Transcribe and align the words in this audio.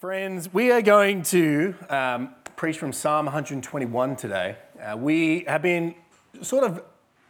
Friends, 0.00 0.52
we 0.52 0.70
are 0.72 0.82
going 0.82 1.22
to 1.22 1.74
um, 1.88 2.34
preach 2.54 2.76
from 2.76 2.92
Psalm 2.92 3.24
121 3.24 4.16
today. 4.16 4.56
Uh, 4.78 4.94
we 4.94 5.44
have 5.48 5.62
been 5.62 5.94
sort 6.42 6.64
of 6.64 6.84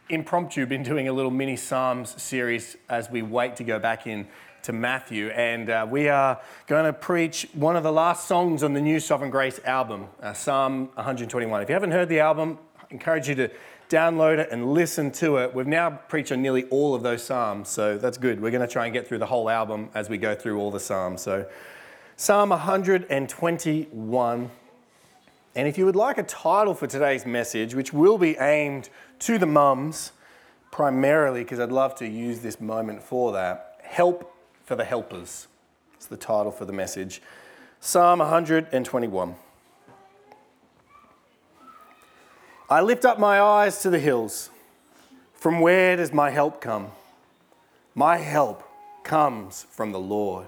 impromptu 0.09 0.65
been 0.65 0.83
doing 0.83 1.07
a 1.07 1.13
little 1.13 1.31
mini 1.31 1.55
Psalms 1.55 2.21
series 2.21 2.75
as 2.89 3.09
we 3.09 3.21
wait 3.21 3.55
to 3.55 3.63
go 3.63 3.79
back 3.79 4.05
in 4.05 4.27
to 4.63 4.73
Matthew, 4.73 5.29
and 5.29 5.69
uh, 5.69 5.87
we 5.89 6.09
are 6.09 6.41
going 6.67 6.83
to 6.83 6.91
preach 6.91 7.47
one 7.53 7.77
of 7.77 7.83
the 7.83 7.91
last 7.93 8.27
songs 8.27 8.63
on 8.63 8.73
the 8.73 8.81
new 8.81 8.99
Sovereign 8.99 9.31
Grace 9.31 9.61
album, 9.63 10.07
uh, 10.21 10.33
Psalm 10.33 10.87
121. 10.95 11.61
If 11.61 11.69
you 11.69 11.73
haven't 11.73 11.91
heard 11.91 12.09
the 12.09 12.19
album, 12.19 12.59
I 12.81 12.83
encourage 12.89 13.29
you 13.29 13.35
to 13.35 13.49
download 13.89 14.39
it 14.39 14.49
and 14.51 14.73
listen 14.73 15.09
to 15.11 15.37
it. 15.37 15.55
We've 15.55 15.67
now 15.67 15.91
preached 16.09 16.33
on 16.33 16.41
nearly 16.41 16.65
all 16.65 16.93
of 16.93 17.01
those 17.01 17.23
Psalms, 17.23 17.69
so 17.69 17.97
that's 17.97 18.17
good. 18.17 18.41
We're 18.41 18.51
going 18.51 18.59
to 18.59 18.67
try 18.67 18.83
and 18.83 18.93
get 18.93 19.07
through 19.07 19.19
the 19.19 19.25
whole 19.25 19.49
album 19.49 19.87
as 19.93 20.09
we 20.09 20.17
go 20.17 20.35
through 20.35 20.59
all 20.59 20.69
the 20.69 20.81
Psalms. 20.81 21.21
So, 21.21 21.47
Psalm 22.19 22.49
121. 22.49 24.51
And 25.53 25.67
if 25.67 25.77
you 25.77 25.85
would 25.85 25.95
like 25.95 26.17
a 26.17 26.23
title 26.23 26.73
for 26.73 26.87
today's 26.87 27.27
message, 27.27 27.75
which 27.75 27.93
will 27.93 28.17
be 28.17 28.35
aimed 28.37 28.89
to 29.19 29.37
the 29.37 29.45
mums 29.45 30.13
primarily, 30.71 31.43
because 31.43 31.59
I'd 31.59 31.71
love 31.71 31.93
to 31.97 32.07
use 32.07 32.39
this 32.39 32.59
moment 32.59 33.03
for 33.03 33.33
that, 33.33 33.79
Help 33.83 34.33
for 34.65 34.75
the 34.75 34.83
Helpers. 34.83 35.47
It's 35.93 36.07
the 36.07 36.17
title 36.17 36.51
for 36.51 36.65
the 36.65 36.73
message. 36.73 37.21
Psalm 37.79 38.17
121. 38.17 39.35
I 42.67 42.81
lift 42.81 43.05
up 43.05 43.19
my 43.19 43.39
eyes 43.39 43.83
to 43.83 43.91
the 43.91 43.99
hills. 43.99 44.49
From 45.35 45.59
where 45.59 45.95
does 45.95 46.11
my 46.11 46.31
help 46.31 46.61
come? 46.61 46.87
My 47.93 48.17
help 48.17 48.63
comes 49.03 49.67
from 49.69 49.91
the 49.91 49.99
Lord, 49.99 50.47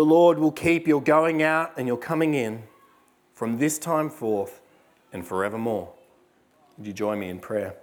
The 0.00 0.06
Lord 0.06 0.38
will 0.38 0.50
keep 0.50 0.88
your 0.88 1.02
going 1.02 1.42
out 1.42 1.74
and 1.76 1.86
your 1.86 1.98
coming 1.98 2.32
in 2.32 2.62
from 3.34 3.58
this 3.58 3.78
time 3.78 4.08
forth 4.08 4.62
and 5.12 5.26
forevermore. 5.26 5.92
Would 6.78 6.86
you 6.86 6.94
join 6.94 7.18
me 7.18 7.28
in 7.28 7.38
prayer? 7.38 7.74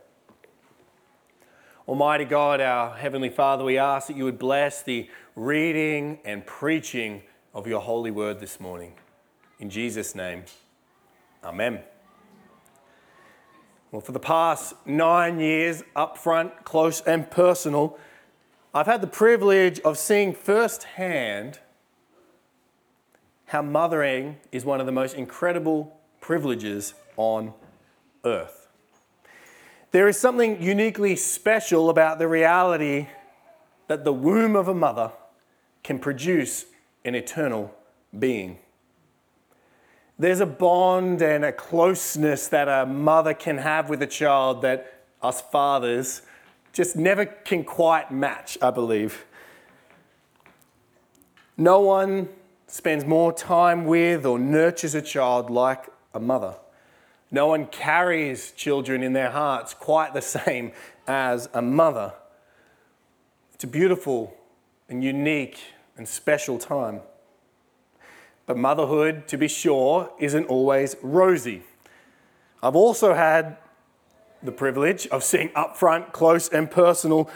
Almighty 1.87 2.25
God, 2.25 2.59
our 2.59 2.95
Heavenly 2.95 3.29
Father, 3.29 3.63
we 3.63 3.77
ask 3.77 4.07
that 4.07 4.17
you 4.17 4.23
would 4.23 4.39
bless 4.39 4.81
the 4.81 5.07
reading 5.35 6.17
and 6.25 6.43
preaching 6.43 7.21
of 7.53 7.67
your 7.67 7.81
holy 7.81 8.09
word 8.09 8.39
this 8.39 8.59
morning. 8.59 8.93
In 9.59 9.69
Jesus' 9.69 10.15
name, 10.15 10.45
Amen. 11.43 11.81
Well, 13.91 14.01
for 14.01 14.11
the 14.11 14.19
past 14.19 14.73
nine 14.87 15.39
years, 15.39 15.83
up 15.95 16.17
front, 16.17 16.63
close, 16.63 16.99
and 17.01 17.29
personal, 17.29 17.99
I've 18.73 18.87
had 18.87 19.01
the 19.01 19.05
privilege 19.05 19.79
of 19.81 19.99
seeing 19.99 20.33
firsthand 20.33 21.59
how 23.47 23.61
mothering 23.61 24.37
is 24.51 24.65
one 24.65 24.79
of 24.79 24.85
the 24.85 24.91
most 24.91 25.15
incredible 25.15 25.97
privileges 26.21 26.93
on 27.15 27.53
earth. 28.23 28.67
There 29.91 30.07
is 30.07 30.19
something 30.19 30.61
uniquely 30.61 31.15
special 31.15 31.89
about 31.89 32.19
the 32.19 32.27
reality 32.27 33.07
that 33.87 34.03
the 34.03 34.13
womb 34.13 34.55
of 34.55 34.67
a 34.67 34.73
mother 34.73 35.11
can 35.81 35.97
produce 35.97 36.65
an 37.05 37.15
eternal 37.15 37.73
being. 38.17 38.59
There's 40.19 40.41
a 40.41 40.45
bond 40.45 41.21
and 41.21 41.45
a 41.45 41.53
closeness 41.53 42.47
that 42.49 42.67
a 42.67 42.85
mother 42.85 43.33
can 43.33 43.59
have 43.59 43.89
with 43.89 44.01
a 44.01 44.07
child 44.07 44.61
that 44.63 45.03
us 45.21 45.39
fathers 45.39 46.21
just 46.73 46.95
never 46.97 47.25
can 47.25 47.63
quite 47.63 48.11
match, 48.11 48.57
I 48.61 48.71
believe. 48.71 49.25
No 51.55 51.79
one 51.79 52.29
spends 52.67 53.05
more 53.05 53.31
time 53.31 53.85
with 53.85 54.25
or 54.25 54.37
nurtures 54.37 54.93
a 54.93 55.01
child 55.01 55.49
like 55.49 55.85
a 56.13 56.19
mother. 56.19 56.55
No 57.31 57.47
one 57.47 57.65
carries 57.65 58.51
children 58.51 59.03
in 59.03 59.13
their 59.13 59.31
hearts 59.31 59.73
quite 59.73 60.13
the 60.13 60.21
same 60.21 60.71
as 61.07 61.49
a 61.53 61.61
mother. 61.61 62.13
It's 63.53 63.63
a 63.63 63.67
beautiful 63.67 64.37
and 64.89 65.03
unique 65.03 65.59
and 65.97 66.07
special 66.07 66.59
time. 66.59 67.01
But 68.45 68.57
motherhood, 68.57 69.27
to 69.27 69.37
be 69.37 69.47
sure, 69.47 70.11
isn't 70.19 70.45
always 70.45 70.95
rosy. 71.01 71.63
I've 72.63 72.75
also 72.75 73.13
had 73.13 73.57
the 74.41 74.51
privilege 74.51 75.07
of 75.07 75.23
seeing 75.23 75.51
up 75.55 75.75
front, 75.75 76.13
close, 76.13 76.47
and 76.49 76.69
personal 76.69 77.29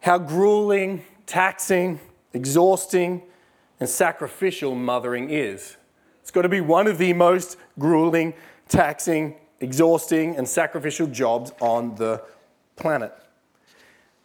how 0.00 0.18
grueling, 0.18 1.04
taxing, 1.26 2.00
exhausting, 2.32 3.22
and 3.82 3.88
sacrificial 3.88 4.76
mothering 4.76 5.28
is. 5.28 5.76
It's 6.20 6.30
got 6.30 6.42
to 6.42 6.48
be 6.48 6.60
one 6.60 6.86
of 6.86 6.98
the 6.98 7.12
most 7.14 7.56
grueling, 7.80 8.32
taxing, 8.68 9.34
exhausting, 9.58 10.36
and 10.36 10.48
sacrificial 10.48 11.08
jobs 11.08 11.50
on 11.60 11.96
the 11.96 12.22
planet. 12.76 13.12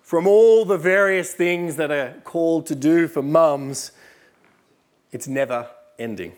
From 0.04 0.28
all 0.28 0.64
the 0.64 0.78
various 0.78 1.34
things 1.34 1.76
that 1.78 1.90
are 1.90 2.14
called 2.24 2.68
to 2.68 2.76
do 2.76 3.08
for 3.08 3.24
mums, 3.24 3.94
it's 5.12 5.28
never 5.28 5.68
ending. 5.98 6.34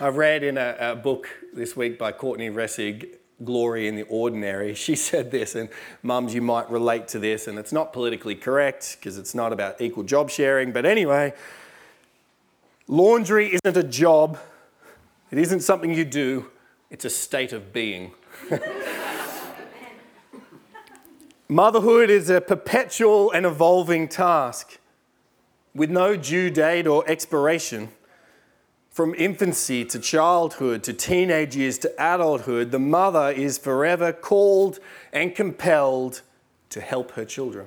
I 0.00 0.08
read 0.08 0.42
in 0.42 0.56
a, 0.56 0.74
a, 0.80 0.96
book 0.96 1.28
this 1.52 1.76
week 1.76 1.98
by 1.98 2.12
Courtney 2.12 2.48
Reissig, 2.48 3.08
Glory 3.44 3.88
in 3.88 3.94
the 3.94 4.04
Ordinary. 4.04 4.72
She 4.84 4.96
said 4.96 5.30
this, 5.30 5.54
and 5.54 5.68
mums, 6.02 6.34
you 6.34 6.40
might 6.40 6.70
relate 6.70 7.08
to 7.08 7.18
this, 7.18 7.46
and 7.46 7.58
it's 7.58 7.74
not 7.74 7.92
politically 7.92 8.34
correct 8.34 8.96
because 8.98 9.18
it's 9.18 9.34
not 9.34 9.52
about 9.52 9.82
equal 9.82 10.04
job 10.04 10.30
sharing, 10.30 10.72
but 10.72 10.86
anyway, 10.86 11.34
laundry 12.86 13.54
isn't 13.54 13.76
a 13.76 13.82
job, 13.82 14.38
it 15.30 15.38
isn't 15.38 15.60
something 15.60 15.94
you 15.94 16.04
do, 16.04 16.50
it's 16.90 17.04
a 17.04 17.10
state 17.10 17.52
of 17.52 17.72
being. 17.72 18.12
Motherhood 21.48 22.10
is 22.10 22.30
a 22.30 22.40
perpetual 22.40 23.30
and 23.30 23.44
evolving 23.44 24.08
task 24.08 24.78
with 25.74 25.90
no 25.90 26.16
due 26.16 26.50
date 26.50 26.86
or 26.86 27.08
expiration. 27.08 27.90
From 28.90 29.14
infancy 29.16 29.84
to 29.86 29.98
childhood 29.98 30.84
to 30.84 30.92
teenage 30.92 31.56
years 31.56 31.78
to 31.78 31.92
adulthood, 31.98 32.70
the 32.70 32.78
mother 32.78 33.30
is 33.30 33.58
forever 33.58 34.12
called 34.12 34.78
and 35.12 35.34
compelled 35.34 36.22
to 36.70 36.80
help 36.80 37.10
her 37.12 37.24
children. 37.24 37.66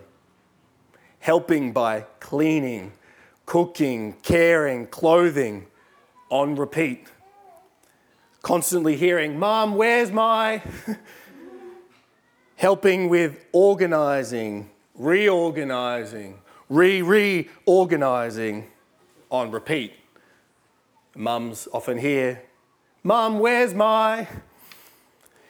Helping 1.20 1.74
by 1.74 2.06
cleaning, 2.22 2.94
cooking, 3.48 4.14
caring, 4.22 4.86
clothing 4.86 5.66
on 6.30 6.56
repeat. 6.56 7.08
Constantly 8.44 8.96
hearing, 8.96 9.40
Mom, 9.40 9.74
where's 9.76 10.12
my? 10.12 10.62
Helping 12.58 13.10
with 13.10 13.44
organizing, 13.52 14.70
reorganizing, 14.94 16.38
re 16.70 17.02
reorganizing 17.02 18.68
on 19.32 19.52
repeat 19.52 19.94
Mums 21.18 21.68
often 21.74 21.98
hear, 21.98 22.44
Mum, 23.04 23.40
where's 23.40 23.74
my? 23.74 24.28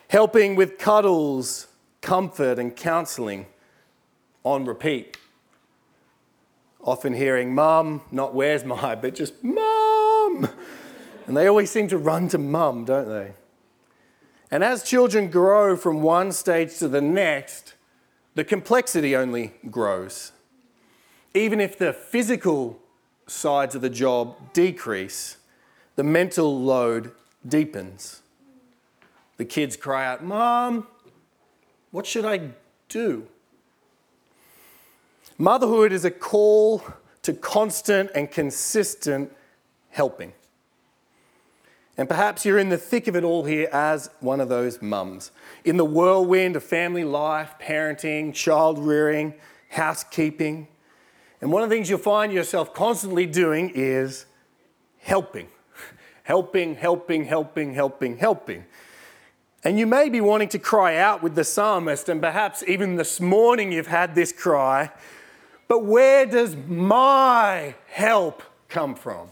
Helping 0.07 0.55
with 0.55 0.77
cuddles, 0.77 1.67
comfort, 2.01 2.57
and 2.57 2.73
counseling 2.73 3.47
on 4.45 4.63
repeat. 4.63 5.17
Often 6.81 7.13
hearing, 7.13 7.53
Mum, 7.53 8.01
not 8.11 8.33
where's 8.33 8.63
my, 8.63 8.95
but 8.95 9.15
just 9.15 9.43
Mum. 9.43 10.47
And 11.25 11.35
they 11.35 11.47
always 11.47 11.69
seem 11.69 11.87
to 11.89 11.97
run 11.97 12.29
to 12.29 12.37
Mum, 12.37 12.85
don't 12.85 13.09
they? 13.09 13.33
And 14.49 14.63
as 14.63 14.83
children 14.83 15.29
grow 15.29 15.75
from 15.75 16.01
one 16.01 16.31
stage 16.31 16.77
to 16.77 16.87
the 16.87 17.01
next, 17.01 17.73
the 18.35 18.45
complexity 18.45 19.15
only 19.15 19.53
grows. 19.69 20.31
Even 21.33 21.59
if 21.59 21.77
the 21.77 21.91
physical 21.91 22.79
sides 23.27 23.75
of 23.75 23.81
the 23.81 23.89
job 23.89 24.53
decrease, 24.53 25.37
the 25.95 26.03
mental 26.03 26.61
load 26.61 27.11
deepens. 27.45 28.21
The 29.37 29.45
kids 29.45 29.75
cry 29.75 30.05
out, 30.05 30.23
Mom, 30.23 30.87
what 31.91 32.05
should 32.05 32.25
I 32.25 32.51
do? 32.89 33.27
Motherhood 35.37 35.91
is 35.91 36.03
a 36.03 36.11
call 36.11 36.83
to 37.21 37.33
constant 37.33 38.09
and 38.15 38.31
consistent 38.31 39.31
helping. 39.89 40.33
And 41.97 42.07
perhaps 42.07 42.45
you're 42.45 42.59
in 42.59 42.69
the 42.69 42.77
thick 42.77 43.07
of 43.07 43.15
it 43.15 43.23
all 43.23 43.43
here 43.43 43.69
as 43.71 44.09
one 44.19 44.39
of 44.39 44.49
those 44.49 44.81
mums. 44.81 45.31
In 45.65 45.77
the 45.77 45.85
whirlwind 45.85 46.55
of 46.55 46.63
family 46.63 47.03
life, 47.03 47.55
parenting, 47.59 48.33
child 48.33 48.79
rearing, 48.79 49.33
housekeeping. 49.69 50.67
And 51.41 51.51
one 51.51 51.63
of 51.63 51.69
the 51.69 51.75
things 51.75 51.89
you'll 51.89 51.99
find 51.99 52.31
yourself 52.31 52.73
constantly 52.73 53.25
doing 53.25 53.71
is 53.73 54.25
helping. 54.99 55.47
helping, 56.23 56.75
helping, 56.75 57.25
helping, 57.25 57.73
helping, 57.73 58.17
helping. 58.17 58.65
And 59.63 59.79
you 59.79 59.87
may 59.87 60.09
be 60.09 60.21
wanting 60.21 60.49
to 60.49 60.59
cry 60.59 60.97
out 60.97 61.23
with 61.23 61.35
the 61.35 61.43
psalmist, 61.43 62.09
and 62.09 62.21
perhaps 62.21 62.63
even 62.67 62.95
this 62.95 63.19
morning 63.19 63.71
you've 63.71 63.87
had 63.87 64.13
this 64.13 64.31
cry, 64.31 64.91
but 65.67 65.83
where 65.83 66.25
does 66.25 66.55
my 66.55 67.75
help 67.87 68.43
come 68.69 68.95
from? 68.95 69.29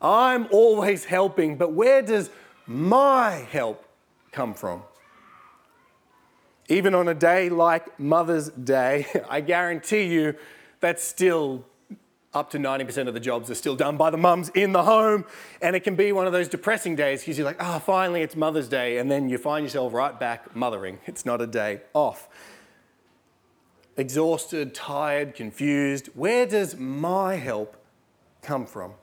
I'm 0.00 0.48
always 0.50 1.04
helping, 1.04 1.56
but 1.56 1.72
where 1.72 2.02
does 2.02 2.30
my 2.66 3.46
help 3.50 3.84
come 4.32 4.54
from? 4.54 4.82
Even 6.68 6.94
on 6.94 7.08
a 7.08 7.14
day 7.14 7.48
like 7.48 7.98
Mother's 7.98 8.48
Day, 8.50 9.06
I 9.28 9.40
guarantee 9.40 10.04
you 10.04 10.36
that's 10.80 11.02
still 11.02 11.66
up 12.32 12.50
to 12.50 12.58
90% 12.58 13.08
of 13.08 13.14
the 13.14 13.20
jobs 13.20 13.50
are 13.50 13.56
still 13.56 13.74
done 13.74 13.96
by 13.96 14.08
the 14.08 14.16
mums 14.16 14.50
in 14.50 14.72
the 14.72 14.84
home. 14.84 15.24
And 15.60 15.74
it 15.74 15.80
can 15.80 15.96
be 15.96 16.12
one 16.12 16.26
of 16.26 16.32
those 16.32 16.48
depressing 16.48 16.94
days 16.94 17.20
because 17.20 17.36
you're 17.36 17.46
like, 17.46 17.56
oh, 17.58 17.80
finally 17.80 18.22
it's 18.22 18.36
Mother's 18.36 18.68
Day. 18.68 18.98
And 18.98 19.10
then 19.10 19.28
you 19.28 19.36
find 19.36 19.64
yourself 19.64 19.92
right 19.92 20.18
back 20.18 20.54
mothering. 20.54 21.00
It's 21.06 21.26
not 21.26 21.40
a 21.40 21.46
day 21.46 21.80
off. 21.92 22.28
Exhausted, 23.96 24.74
tired, 24.74 25.34
confused. 25.34 26.08
Where 26.14 26.46
does 26.46 26.76
my 26.76 27.36
help 27.36 27.76
come 28.42 28.66
from? 28.66 28.94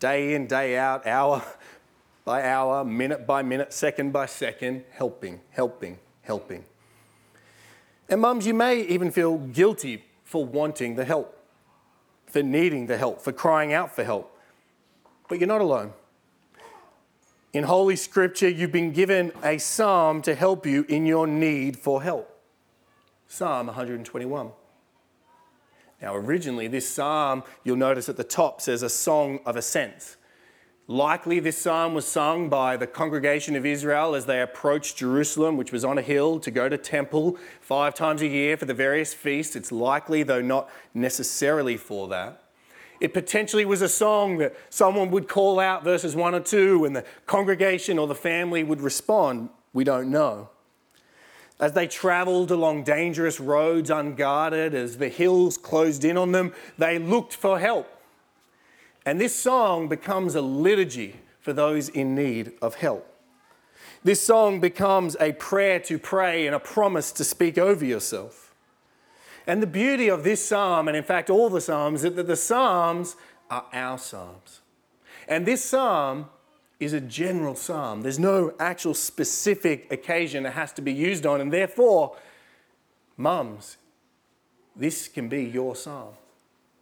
day 0.00 0.34
in, 0.34 0.46
day 0.46 0.76
out, 0.76 1.06
hour 1.06 1.44
by 2.24 2.42
hour, 2.42 2.84
minute 2.84 3.26
by 3.26 3.42
minute, 3.42 3.72
second 3.72 4.12
by 4.12 4.26
second, 4.26 4.82
helping, 4.90 5.40
helping, 5.50 5.98
helping. 6.22 6.64
And 8.08 8.20
mums, 8.20 8.46
you 8.46 8.54
may 8.54 8.80
even 8.80 9.12
feel 9.12 9.38
guilty 9.38 10.04
for 10.24 10.44
wanting 10.44 10.96
the 10.96 11.04
help, 11.04 11.38
for 12.26 12.42
needing 12.42 12.86
the 12.86 12.96
help, 12.96 13.20
for 13.20 13.30
crying 13.30 13.72
out 13.72 13.94
for 13.94 14.02
help. 14.02 14.36
But 15.28 15.38
you're 15.38 15.46
not 15.46 15.60
alone. 15.60 15.92
In 17.52 17.64
Holy 17.64 17.96
Scripture, 17.96 18.48
you've 18.48 18.72
been 18.72 18.92
given 18.92 19.32
a 19.42 19.58
psalm 19.58 20.22
to 20.22 20.34
help 20.34 20.66
you 20.66 20.84
in 20.88 21.06
your 21.06 21.26
need 21.26 21.78
for 21.78 22.02
help. 22.02 22.29
Psalm 23.32 23.68
121. 23.68 24.50
Now, 26.02 26.16
originally, 26.16 26.66
this 26.66 26.88
psalm, 26.88 27.44
you'll 27.62 27.76
notice 27.76 28.08
at 28.08 28.16
the 28.16 28.24
top, 28.24 28.60
says 28.60 28.82
a 28.82 28.88
song 28.88 29.38
of 29.46 29.54
ascent. 29.54 30.16
Likely, 30.88 31.38
this 31.38 31.56
psalm 31.56 31.94
was 31.94 32.08
sung 32.08 32.48
by 32.48 32.76
the 32.76 32.88
congregation 32.88 33.54
of 33.54 33.64
Israel 33.64 34.16
as 34.16 34.26
they 34.26 34.42
approached 34.42 34.96
Jerusalem, 34.96 35.56
which 35.56 35.70
was 35.70 35.84
on 35.84 35.96
a 35.96 36.02
hill, 36.02 36.40
to 36.40 36.50
go 36.50 36.68
to 36.68 36.76
temple 36.76 37.38
five 37.60 37.94
times 37.94 38.20
a 38.20 38.26
year 38.26 38.56
for 38.56 38.64
the 38.64 38.74
various 38.74 39.14
feasts. 39.14 39.54
It's 39.54 39.70
likely, 39.70 40.24
though 40.24 40.42
not 40.42 40.68
necessarily 40.92 41.76
for 41.76 42.08
that. 42.08 42.42
It 42.98 43.14
potentially 43.14 43.64
was 43.64 43.80
a 43.80 43.88
song 43.88 44.38
that 44.38 44.56
someone 44.70 45.12
would 45.12 45.28
call 45.28 45.60
out 45.60 45.84
verses 45.84 46.16
one 46.16 46.34
or 46.34 46.40
two, 46.40 46.84
and 46.84 46.96
the 46.96 47.04
congregation 47.26 47.96
or 47.96 48.08
the 48.08 48.14
family 48.16 48.64
would 48.64 48.80
respond. 48.80 49.50
We 49.72 49.84
don't 49.84 50.10
know. 50.10 50.50
As 51.60 51.74
they 51.74 51.86
traveled 51.86 52.50
along 52.50 52.84
dangerous 52.84 53.38
roads 53.38 53.90
unguarded, 53.90 54.74
as 54.74 54.96
the 54.96 55.10
hills 55.10 55.58
closed 55.58 56.04
in 56.04 56.16
on 56.16 56.32
them, 56.32 56.54
they 56.78 56.98
looked 56.98 57.34
for 57.34 57.58
help. 57.58 57.86
And 59.04 59.20
this 59.20 59.34
song 59.34 59.86
becomes 59.86 60.34
a 60.34 60.40
liturgy 60.40 61.20
for 61.38 61.52
those 61.52 61.90
in 61.90 62.14
need 62.14 62.52
of 62.62 62.76
help. 62.76 63.06
This 64.02 64.22
song 64.22 64.60
becomes 64.60 65.16
a 65.20 65.32
prayer 65.32 65.78
to 65.80 65.98
pray 65.98 66.46
and 66.46 66.56
a 66.56 66.60
promise 66.60 67.12
to 67.12 67.24
speak 67.24 67.58
over 67.58 67.84
yourself. 67.84 68.54
And 69.46 69.62
the 69.62 69.66
beauty 69.66 70.08
of 70.08 70.24
this 70.24 70.42
psalm, 70.44 70.88
and 70.88 70.96
in 70.96 71.04
fact 71.04 71.28
all 71.28 71.50
the 71.50 71.60
psalms, 71.60 72.04
is 72.04 72.14
that 72.14 72.26
the 72.26 72.36
psalms 72.36 73.16
are 73.50 73.66
our 73.72 73.98
psalms. 73.98 74.60
And 75.28 75.44
this 75.44 75.62
psalm 75.62 76.30
is 76.80 76.94
a 76.94 77.00
general 77.00 77.54
psalm. 77.54 78.00
There's 78.00 78.18
no 78.18 78.54
actual 78.58 78.94
specific 78.94 79.92
occasion 79.92 80.46
it 80.46 80.54
has 80.54 80.72
to 80.72 80.82
be 80.82 80.92
used 80.92 81.26
on, 81.26 81.40
and 81.40 81.52
therefore, 81.52 82.16
mums, 83.18 83.76
this 84.74 85.06
can 85.06 85.28
be 85.28 85.44
your 85.44 85.76
psalm. 85.76 86.14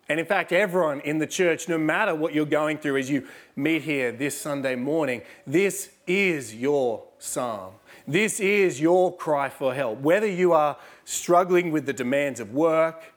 And 0.08 0.18
in 0.18 0.24
fact, 0.24 0.52
everyone 0.52 1.00
in 1.00 1.18
the 1.18 1.26
church, 1.26 1.68
no 1.68 1.76
matter 1.76 2.14
what 2.14 2.32
you're 2.32 2.46
going 2.46 2.78
through 2.78 2.96
as 2.96 3.10
you 3.10 3.26
meet 3.56 3.82
here 3.82 4.10
this 4.10 4.40
Sunday 4.40 4.74
morning, 4.74 5.20
this 5.46 5.90
is 6.06 6.54
your 6.54 7.02
psalm. 7.18 7.74
This 8.06 8.40
is 8.40 8.80
your 8.80 9.14
cry 9.14 9.50
for 9.50 9.74
help. 9.74 10.00
Whether 10.00 10.26
you 10.26 10.52
are 10.52 10.78
struggling 11.04 11.72
with 11.72 11.84
the 11.84 11.92
demands 11.92 12.40
of 12.40 12.54
work, 12.54 13.12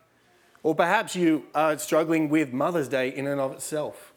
or 0.63 0.75
perhaps 0.75 1.15
you 1.15 1.45
are 1.55 1.77
struggling 1.77 2.27
with 2.27 2.51
Mother's 2.51 2.89
Day 2.89 3.09
in 3.09 3.25
and 3.27 3.39
of 3.39 3.53
itself 3.53 4.10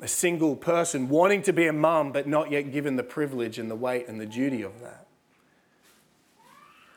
a 0.00 0.08
single 0.08 0.56
person 0.56 1.08
wanting 1.08 1.42
to 1.42 1.52
be 1.52 1.66
a 1.66 1.72
mum 1.72 2.12
but 2.12 2.26
not 2.26 2.50
yet 2.50 2.72
given 2.72 2.96
the 2.96 3.02
privilege 3.02 3.58
and 3.58 3.70
the 3.70 3.76
weight 3.76 4.08
and 4.08 4.20
the 4.20 4.26
duty 4.26 4.62
of 4.62 4.80
that. 4.80 5.06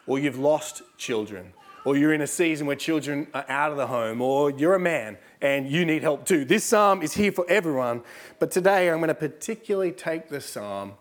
Or 0.06 0.20
you've 0.20 0.40
lost 0.40 0.82
children, 0.98 1.54
or 1.86 1.96
you're 1.96 2.14
in 2.14 2.22
a 2.22 2.28
season 2.28 2.68
where 2.68 2.76
children 2.76 3.28
are 3.34 3.46
out 3.48 3.72
of 3.72 3.78
the 3.78 3.88
home, 3.88 4.22
or 4.22 4.50
you're 4.50 4.76
a 4.76 4.80
man 4.80 5.18
and 5.42 5.70
you 5.70 5.86
need 5.86 6.02
help 6.02 6.26
too. 6.26 6.44
This 6.44 6.64
psalm 6.64 7.02
is 7.02 7.14
here 7.14 7.32
for 7.32 7.46
everyone, 7.48 8.02
but 8.40 8.52
today 8.52 8.90
I'm 8.90 8.98
going 8.98 9.10
to 9.10 9.14
particularly 9.14 9.92
take 9.92 10.30
this 10.30 10.46
psalm 10.46 10.94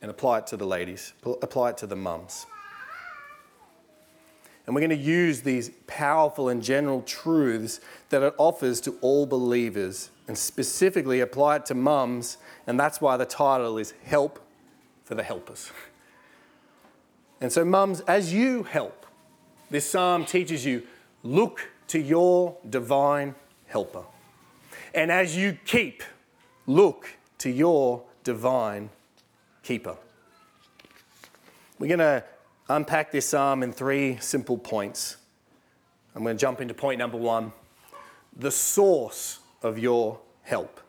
and 0.00 0.10
apply 0.10 0.38
it 0.38 0.46
to 0.48 0.56
the 0.56 0.66
ladies, 0.66 1.12
apply 1.24 1.70
it 1.70 1.76
to 1.78 1.86
the 1.86 1.96
mums. 1.96 2.46
And 4.66 4.74
we're 4.74 4.80
going 4.80 4.90
to 4.90 4.96
use 4.96 5.42
these 5.42 5.70
powerful 5.86 6.48
and 6.48 6.62
general 6.62 7.02
truths 7.02 7.80
that 8.10 8.22
it 8.22 8.34
offers 8.38 8.80
to 8.82 8.96
all 9.00 9.26
believers 9.26 10.10
and 10.28 10.38
specifically 10.38 11.20
apply 11.20 11.56
it 11.56 11.66
to 11.66 11.74
mums, 11.74 12.36
and 12.66 12.78
that's 12.78 13.00
why 13.00 13.16
the 13.16 13.26
title 13.26 13.76
is 13.78 13.92
Help 14.04 14.38
for 15.04 15.14
the 15.14 15.22
Helpers. 15.22 15.72
And 17.40 17.52
so, 17.52 17.64
mums, 17.64 18.00
as 18.02 18.32
you 18.32 18.62
help, 18.62 19.04
this 19.68 19.90
psalm 19.90 20.24
teaches 20.24 20.64
you 20.64 20.84
look 21.24 21.68
to 21.88 21.98
your 21.98 22.56
divine 22.70 23.34
helper. 23.66 24.04
And 24.94 25.10
as 25.10 25.36
you 25.36 25.58
keep, 25.64 26.04
look 26.66 27.08
to 27.38 27.50
your 27.50 28.02
divine 28.22 28.90
keeper. 29.62 29.96
We're 31.78 31.88
going 31.88 31.98
to 31.98 32.22
unpack 32.76 33.12
this 33.12 33.26
psalm 33.28 33.62
in 33.62 33.72
three 33.72 34.18
simple 34.20 34.58
points. 34.58 35.16
I'm 36.14 36.22
going 36.22 36.36
to 36.36 36.40
jump 36.40 36.60
into 36.60 36.74
point 36.74 36.98
number 36.98 37.16
one 37.16 37.52
the 38.36 38.50
source 38.50 39.40
of 39.62 39.78
your 39.78 40.18
help. 40.42 40.80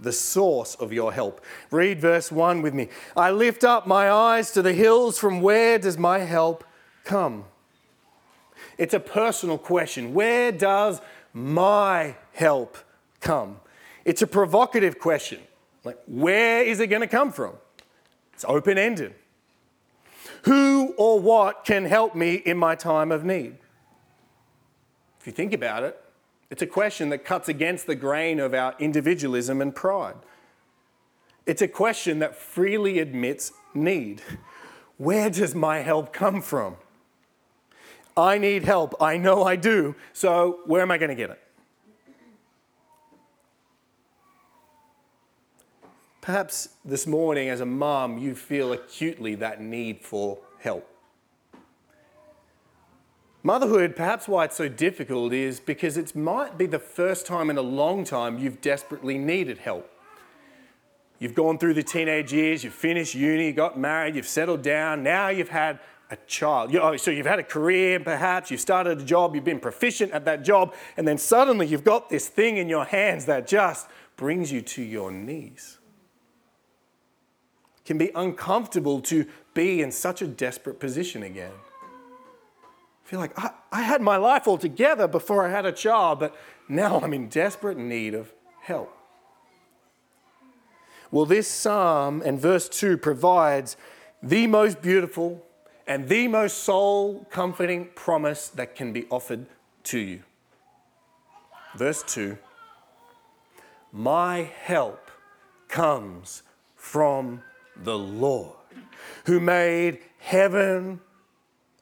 The 0.00 0.12
source 0.12 0.74
of 0.76 0.92
your 0.92 1.12
help. 1.12 1.44
Read 1.70 2.00
verse 2.00 2.32
1 2.32 2.62
with 2.62 2.72
me. 2.72 2.88
I 3.14 3.30
lift 3.30 3.64
up 3.64 3.86
my 3.86 4.10
eyes 4.10 4.50
to 4.52 4.62
the 4.62 4.72
hills. 4.72 5.18
From 5.18 5.42
where 5.42 5.78
does 5.78 5.98
my 5.98 6.20
help 6.20 6.64
come? 7.04 7.44
It's 8.78 8.94
a 8.94 9.00
personal 9.00 9.58
question. 9.58 10.14
Where 10.14 10.52
does 10.52 11.02
my 11.34 12.16
help 12.32 12.78
come? 13.20 13.60
It's 14.06 14.22
a 14.22 14.26
provocative 14.26 14.98
question. 14.98 15.40
Like, 15.84 15.98
where 16.06 16.62
is 16.62 16.80
it 16.80 16.86
going 16.86 17.02
to 17.02 17.08
come 17.08 17.30
from? 17.30 17.54
It's 18.32 18.44
open 18.48 18.78
ended. 18.78 19.14
Who 20.44 20.94
or 20.96 21.20
what 21.20 21.64
can 21.64 21.84
help 21.84 22.14
me 22.14 22.34
in 22.34 22.56
my 22.56 22.74
time 22.74 23.12
of 23.12 23.24
need? 23.24 23.56
If 25.20 25.26
you 25.26 25.32
think 25.32 25.52
about 25.52 25.82
it, 25.82 26.02
it's 26.50 26.62
a 26.62 26.66
question 26.66 27.10
that 27.10 27.24
cuts 27.24 27.48
against 27.48 27.86
the 27.86 27.94
grain 27.94 28.40
of 28.40 28.54
our 28.54 28.74
individualism 28.78 29.60
and 29.60 29.74
pride. 29.74 30.16
It's 31.46 31.62
a 31.62 31.68
question 31.68 32.18
that 32.20 32.34
freely 32.34 32.98
admits 32.98 33.52
need. 33.74 34.22
Where 34.96 35.30
does 35.30 35.54
my 35.54 35.78
help 35.78 36.12
come 36.12 36.42
from? 36.42 36.76
I 38.16 38.38
need 38.38 38.64
help. 38.64 38.94
I 39.00 39.16
know 39.16 39.44
I 39.44 39.56
do. 39.56 39.94
So, 40.12 40.60
where 40.66 40.82
am 40.82 40.90
I 40.90 40.98
going 40.98 41.10
to 41.10 41.14
get 41.14 41.30
it? 41.30 41.40
Perhaps 46.20 46.70
this 46.84 47.06
morning, 47.06 47.48
as 47.48 47.60
a 47.60 47.66
mom, 47.66 48.18
you 48.18 48.34
feel 48.34 48.72
acutely 48.72 49.34
that 49.36 49.62
need 49.62 50.02
for 50.02 50.38
help. 50.58 50.86
Motherhood, 53.42 53.96
perhaps 53.96 54.28
why 54.28 54.44
it's 54.44 54.56
so 54.56 54.68
difficult 54.68 55.32
is 55.32 55.60
because 55.60 55.96
it 55.96 56.14
might 56.14 56.58
be 56.58 56.66
the 56.66 56.78
first 56.78 57.24
time 57.24 57.48
in 57.48 57.56
a 57.56 57.62
long 57.62 58.04
time 58.04 58.38
you've 58.38 58.60
desperately 58.60 59.16
needed 59.16 59.56
help. 59.56 59.90
You've 61.18 61.34
gone 61.34 61.56
through 61.56 61.74
the 61.74 61.82
teenage 61.82 62.34
years, 62.34 62.64
you've 62.64 62.74
finished 62.74 63.14
uni, 63.14 63.52
got 63.52 63.78
married, 63.78 64.14
you've 64.14 64.26
settled 64.26 64.60
down, 64.60 65.02
now 65.02 65.28
you've 65.28 65.48
had 65.48 65.78
a 66.10 66.16
child. 66.26 66.74
Oh, 66.76 66.96
so 66.98 67.10
you've 67.10 67.26
had 67.26 67.38
a 67.38 67.44
career, 67.44 67.98
perhaps, 67.98 68.50
you've 68.50 68.60
started 68.60 69.00
a 69.00 69.04
job, 69.04 69.34
you've 69.34 69.44
been 69.44 69.60
proficient 69.60 70.12
at 70.12 70.26
that 70.26 70.44
job, 70.44 70.74
and 70.98 71.08
then 71.08 71.16
suddenly 71.16 71.66
you've 71.66 71.84
got 71.84 72.10
this 72.10 72.28
thing 72.28 72.58
in 72.58 72.68
your 72.68 72.84
hands 72.84 73.24
that 73.24 73.46
just 73.46 73.86
brings 74.16 74.52
you 74.52 74.60
to 74.60 74.82
your 74.82 75.10
knees. 75.10 75.79
Can 77.90 77.98
be 77.98 78.12
uncomfortable 78.14 79.00
to 79.00 79.26
be 79.52 79.82
in 79.82 79.90
such 79.90 80.22
a 80.22 80.26
desperate 80.28 80.78
position 80.78 81.24
again. 81.24 81.50
I 81.50 83.08
feel 83.08 83.18
like 83.18 83.36
I, 83.36 83.50
I 83.72 83.82
had 83.82 84.00
my 84.00 84.16
life 84.16 84.46
all 84.46 84.58
together 84.58 85.08
before 85.08 85.44
I 85.44 85.50
had 85.50 85.66
a 85.66 85.72
child, 85.72 86.20
but 86.20 86.36
now 86.68 87.00
I'm 87.00 87.12
in 87.12 87.28
desperate 87.28 87.76
need 87.76 88.14
of 88.14 88.32
help. 88.62 88.96
Well, 91.10 91.26
this 91.26 91.48
psalm 91.48 92.22
and 92.24 92.40
verse 92.40 92.68
2 92.68 92.96
provides 92.96 93.76
the 94.22 94.46
most 94.46 94.80
beautiful 94.80 95.44
and 95.84 96.08
the 96.08 96.28
most 96.28 96.58
soul 96.58 97.26
comforting 97.28 97.88
promise 97.96 98.46
that 98.50 98.76
can 98.76 98.92
be 98.92 99.08
offered 99.10 99.46
to 99.82 99.98
you. 99.98 100.22
Verse 101.74 102.04
2 102.04 102.38
My 103.92 104.42
help 104.42 105.10
comes 105.66 106.44
from 106.76 107.42
the 107.82 107.98
Lord, 107.98 108.56
who 109.26 109.40
made 109.40 109.98
heaven 110.18 111.00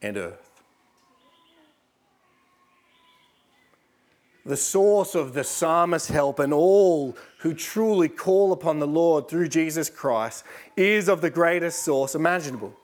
and 0.00 0.16
earth. 0.16 0.48
the 4.48 4.56
source 4.56 5.14
of 5.14 5.34
the 5.34 5.44
psalmist's 5.44 6.08
help 6.08 6.38
and 6.38 6.54
all 6.54 7.14
who 7.40 7.52
truly 7.52 8.08
call 8.08 8.50
upon 8.50 8.78
the 8.78 8.86
Lord 8.86 9.28
through 9.28 9.48
Jesus 9.48 9.90
Christ 9.90 10.42
is 10.74 11.06
of 11.06 11.20
the 11.20 11.28
greatest 11.28 11.84
source 11.84 12.14
imaginable. 12.14 12.74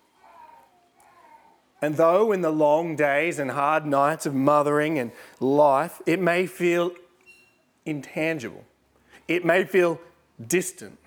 And 1.80 1.96
though 1.96 2.32
in 2.32 2.42
the 2.42 2.50
long 2.50 2.96
days 2.96 3.38
and 3.38 3.50
hard 3.50 3.86
nights 3.86 4.26
of 4.26 4.34
mothering 4.34 4.98
and 4.98 5.10
life, 5.40 6.02
it 6.04 6.20
may 6.20 6.46
feel 6.46 6.92
intangible, 7.86 8.64
it 9.26 9.44
may 9.44 9.64
feel 9.64 9.98
distant 10.46 10.98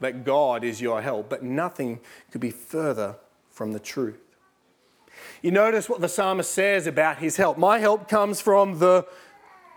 that 0.00 0.24
God 0.24 0.64
is 0.64 0.80
your 0.80 1.02
help, 1.02 1.28
but 1.28 1.42
nothing 1.42 2.00
could 2.30 2.40
be 2.40 2.50
further 2.50 3.16
from 3.50 3.72
the 3.72 3.80
truth. 3.80 4.18
You 5.42 5.50
notice 5.50 5.88
what 5.88 6.00
the 6.00 6.08
psalmist 6.08 6.50
says 6.50 6.86
about 6.86 7.18
his 7.18 7.36
help. 7.36 7.58
My 7.58 7.78
help 7.78 8.08
comes 8.08 8.40
from 8.40 8.78
the 8.78 9.06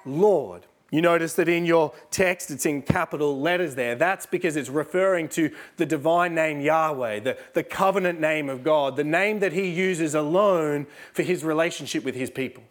Lord. 0.06 0.66
You 0.94 1.02
notice 1.02 1.34
that 1.36 1.50
in 1.50 1.66
your 1.66 1.92
text 2.12 2.52
it's 2.52 2.68
in 2.68 2.84
capital 2.84 3.40
letters 3.40 3.74
there. 3.74 3.96
That's 3.96 4.28
because 4.28 4.56
it's 4.56 4.70
referring 4.70 5.28
to 5.30 5.50
the 5.78 5.88
divine 5.88 6.36
name 6.36 6.62
Yahweh, 6.62 7.22
the, 7.22 7.38
the 7.54 7.64
covenant 7.64 8.20
name 8.20 8.48
of 8.48 8.64
God, 8.64 8.96
the 8.96 9.04
name 9.04 9.40
that 9.40 9.54
he 9.54 9.70
uses 9.70 10.14
alone 10.14 10.86
for 11.12 11.24
his 11.24 11.44
relationship 11.44 12.04
with 12.04 12.14
his 12.14 12.30
people. 12.30 12.64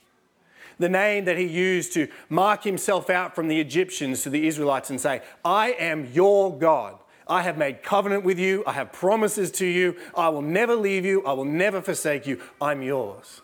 The 0.78 0.88
name 0.88 1.24
that 1.24 1.36
he 1.36 1.46
used 1.46 1.92
to 1.94 2.06
mark 2.28 2.62
himself 2.62 3.10
out 3.10 3.34
from 3.34 3.48
the 3.48 3.60
Egyptians 3.60 4.22
to 4.22 4.30
the 4.30 4.46
Israelites 4.46 4.90
and 4.90 5.00
say, 5.00 5.22
I 5.44 5.72
am 5.72 6.08
your 6.12 6.56
God. 6.56 6.98
I 7.26 7.42
have 7.42 7.56
made 7.56 7.82
covenant 7.82 8.24
with 8.24 8.38
you. 8.38 8.64
I 8.66 8.72
have 8.72 8.92
promises 8.92 9.50
to 9.52 9.66
you. 9.66 9.96
I 10.16 10.28
will 10.28 10.42
never 10.42 10.74
leave 10.74 11.04
you. 11.04 11.24
I 11.24 11.32
will 11.32 11.44
never 11.44 11.80
forsake 11.80 12.26
you. 12.26 12.40
I'm 12.60 12.82
yours. 12.82 13.40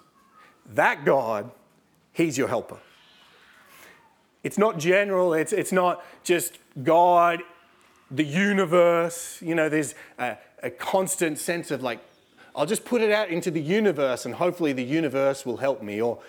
That 0.75 1.05
God, 1.05 1.51
he's 2.13 2.37
your 2.37 2.49
helper. 2.49 2.79
It's 4.45 4.59
not 4.59 4.79
general, 4.79 5.35
it's, 5.35 5.53
it's 5.53 5.73
not 5.73 6.05
just 6.23 6.59
God, 6.83 7.41
the 8.11 8.25
universe. 8.25 9.39
You 9.43 9.55
know, 9.55 9.69
there's 9.69 9.95
a, 10.19 10.37
a 10.63 10.71
constant 10.71 11.39
sense 11.39 11.71
of 11.71 11.83
like, 11.83 12.01
I'll 12.55 12.67
just 12.67 12.85
put 12.85 13.03
it 13.03 13.13
out 13.13 13.29
into 13.29 13.51
the 13.51 13.61
universe 13.61 14.27
and 14.27 14.35
hopefully 14.35 14.73
the 14.73 14.85
universe 14.85 15.45
will 15.45 15.59
help 15.59 15.83
me. 15.83 16.01
Or 16.01 16.21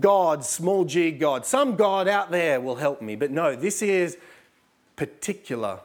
God, 0.00 0.44
small 0.44 0.84
g 0.84 1.10
God, 1.10 1.44
some 1.44 1.76
God 1.76 2.08
out 2.08 2.30
there 2.30 2.60
will 2.60 2.76
help 2.76 3.02
me. 3.02 3.16
But 3.16 3.30
no, 3.30 3.54
this 3.56 3.82
is 3.82 4.16
particular 4.96 5.80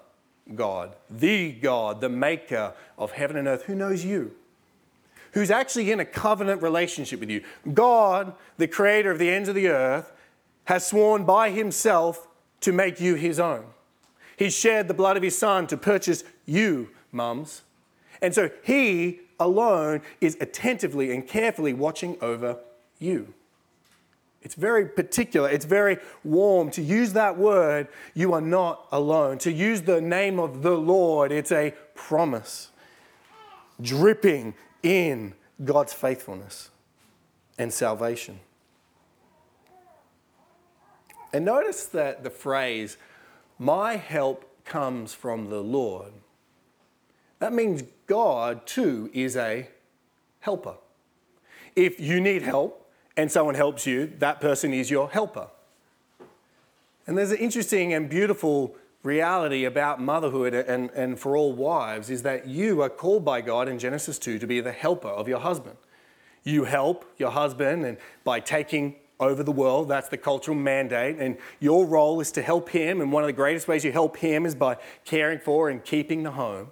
God, 0.56 0.96
the 1.10 1.52
God, 1.52 2.02
the 2.02 2.10
maker 2.10 2.74
of 2.98 3.12
heaven 3.12 3.38
and 3.38 3.48
earth, 3.48 3.64
who 3.64 3.76
knows 3.76 4.04
you, 4.04 4.36
who's 5.34 5.52
actually 5.52 5.92
in 5.92 6.00
a 6.00 6.06
covenant 6.06 6.62
relationship 6.62 7.20
with 7.20 7.30
you. 7.30 7.44
God, 7.74 8.34
the 8.58 8.68
creator 8.68 9.12
of 9.12 9.20
the 9.20 9.30
ends 9.30 9.50
of 9.50 9.56
the 9.56 9.68
earth, 9.68 10.12
has 10.66 10.88
sworn 10.88 11.24
by 11.26 11.50
himself 11.50 12.28
to 12.62 12.72
make 12.72 13.00
you 13.00 13.16
his 13.16 13.40
own. 13.40 13.66
He 14.38 14.50
shared 14.50 14.88
the 14.88 14.94
blood 14.94 15.18
of 15.18 15.24
his 15.24 15.38
son 15.38 15.68
to 15.68 15.78
purchase 15.78 16.24
you, 16.46 16.90
mums. 17.12 17.64
And 18.22 18.34
so 18.34 18.50
he 18.64 19.22
alone 19.40 20.02
is 20.22 20.38
attentively 20.42 21.12
and 21.12 21.28
carefully 21.28 21.74
watching 21.74 22.18
over 22.22 22.58
you. 23.00 23.34
It's 24.42 24.56
very 24.56 24.86
particular, 24.86 25.50
it's 25.50 25.66
very 25.66 25.98
warm. 26.24 26.72
To 26.72 26.82
use 26.82 27.14
that 27.14 27.38
word, 27.38 27.90
you 28.14 28.34
are 28.34 28.42
not 28.42 28.88
alone. 28.92 29.38
To 29.40 29.52
use 29.52 29.82
the 29.82 30.00
name 30.00 30.40
of 30.40 30.62
the 30.62 30.78
Lord, 30.78 31.32
it's 31.32 31.52
a 31.52 31.74
promise 31.94 32.70
dripping 33.82 34.54
in 34.82 35.34
God's 35.64 35.94
faithfulness 35.94 36.70
and 37.58 37.74
salvation. 37.74 38.40
And 41.34 41.46
notice 41.46 41.86
that 41.88 42.24
the 42.24 42.30
phrase, 42.30 42.98
my 43.58 43.98
help 43.98 44.46
comes 44.66 45.14
from 45.14 45.50
the 45.50 45.62
Lord, 45.62 46.14
that 47.40 47.54
means 47.54 47.84
God 48.08 48.66
too 48.66 49.10
is 49.14 49.36
a 49.36 49.70
helper. 50.40 50.76
If 51.76 52.00
you 52.00 52.20
need 52.20 52.42
help 52.42 52.89
and 53.18 53.32
someone 53.32 53.56
helps 53.56 53.86
you, 53.86 54.14
that 54.20 54.40
person 54.40 54.74
is 54.74 54.90
your 54.90 55.10
helper. 55.10 55.48
And 57.08 57.18
there's 57.18 57.32
an 57.32 57.38
interesting 57.38 57.94
and 57.94 58.10
beautiful 58.10 58.76
reality 59.04 59.66
about 59.66 60.02
motherhood 60.02 60.54
and, 60.54 60.90
and 60.92 61.20
for 61.20 61.36
all 61.36 61.54
wives 61.54 62.10
is 62.10 62.24
that 62.24 62.48
you 62.48 62.82
are 62.82 62.90
called 62.90 63.24
by 63.24 63.42
God 63.42 63.68
in 63.68 63.80
Genesis 63.80 64.20
2 64.20 64.40
to 64.40 64.48
be 64.48 64.62
the 64.62 64.72
helper 64.72 65.08
of 65.08 65.28
your 65.28 65.40
husband. 65.40 65.78
You 66.44 66.66
help 66.66 67.06
your 67.18 67.32
husband 67.32 67.86
and 67.86 67.98
by 68.24 68.40
taking 68.40 68.96
over 69.20 69.44
the 69.44 69.52
world. 69.52 69.90
That's 69.90 70.10
the 70.10 70.18
cultural 70.18 70.56
mandate. 70.58 71.18
And 71.18 71.38
your 71.60 71.86
role 71.86 72.22
is 72.22 72.32
to 72.34 72.42
help 72.42 72.70
him. 72.70 73.02
And 73.02 73.12
one 73.12 73.24
of 73.24 73.28
the 73.28 73.34
greatest 73.34 73.68
ways 73.68 73.84
you 73.84 73.92
help 73.92 74.18
him 74.18 74.46
is 74.46 74.56
by 74.56 74.78
caring 75.06 75.40
for 75.40 75.70
and 75.70 75.84
keeping 75.84 76.24
the 76.24 76.32
home. 76.32 76.70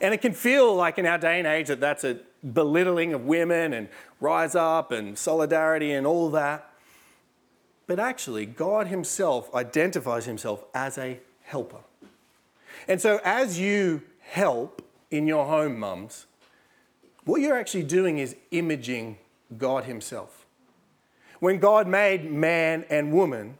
And 0.00 0.14
it 0.14 0.22
can 0.22 0.32
feel 0.32 0.74
like 0.74 0.98
in 0.98 1.06
our 1.06 1.18
day 1.18 1.38
and 1.38 1.46
age 1.46 1.68
that 1.68 1.80
that's 1.80 2.04
a 2.04 2.18
belittling 2.52 3.12
of 3.12 3.26
women 3.26 3.74
and 3.74 3.88
rise 4.18 4.54
up 4.54 4.92
and 4.92 5.18
solidarity 5.18 5.92
and 5.92 6.06
all 6.06 6.30
that. 6.30 6.70
But 7.86 7.98
actually, 7.98 8.46
God 8.46 8.86
Himself 8.86 9.54
identifies 9.54 10.24
Himself 10.24 10.64
as 10.74 10.96
a 10.96 11.20
helper. 11.42 11.80
And 12.88 13.00
so, 13.00 13.20
as 13.24 13.58
you 13.58 14.02
help 14.20 14.82
in 15.10 15.26
your 15.26 15.46
home, 15.46 15.78
mums, 15.78 16.26
what 17.24 17.40
you're 17.40 17.58
actually 17.58 17.82
doing 17.82 18.18
is 18.18 18.36
imaging 18.52 19.18
God 19.58 19.84
Himself. 19.84 20.46
When 21.40 21.58
God 21.58 21.88
made 21.88 22.30
man 22.30 22.84
and 22.88 23.12
woman, 23.12 23.58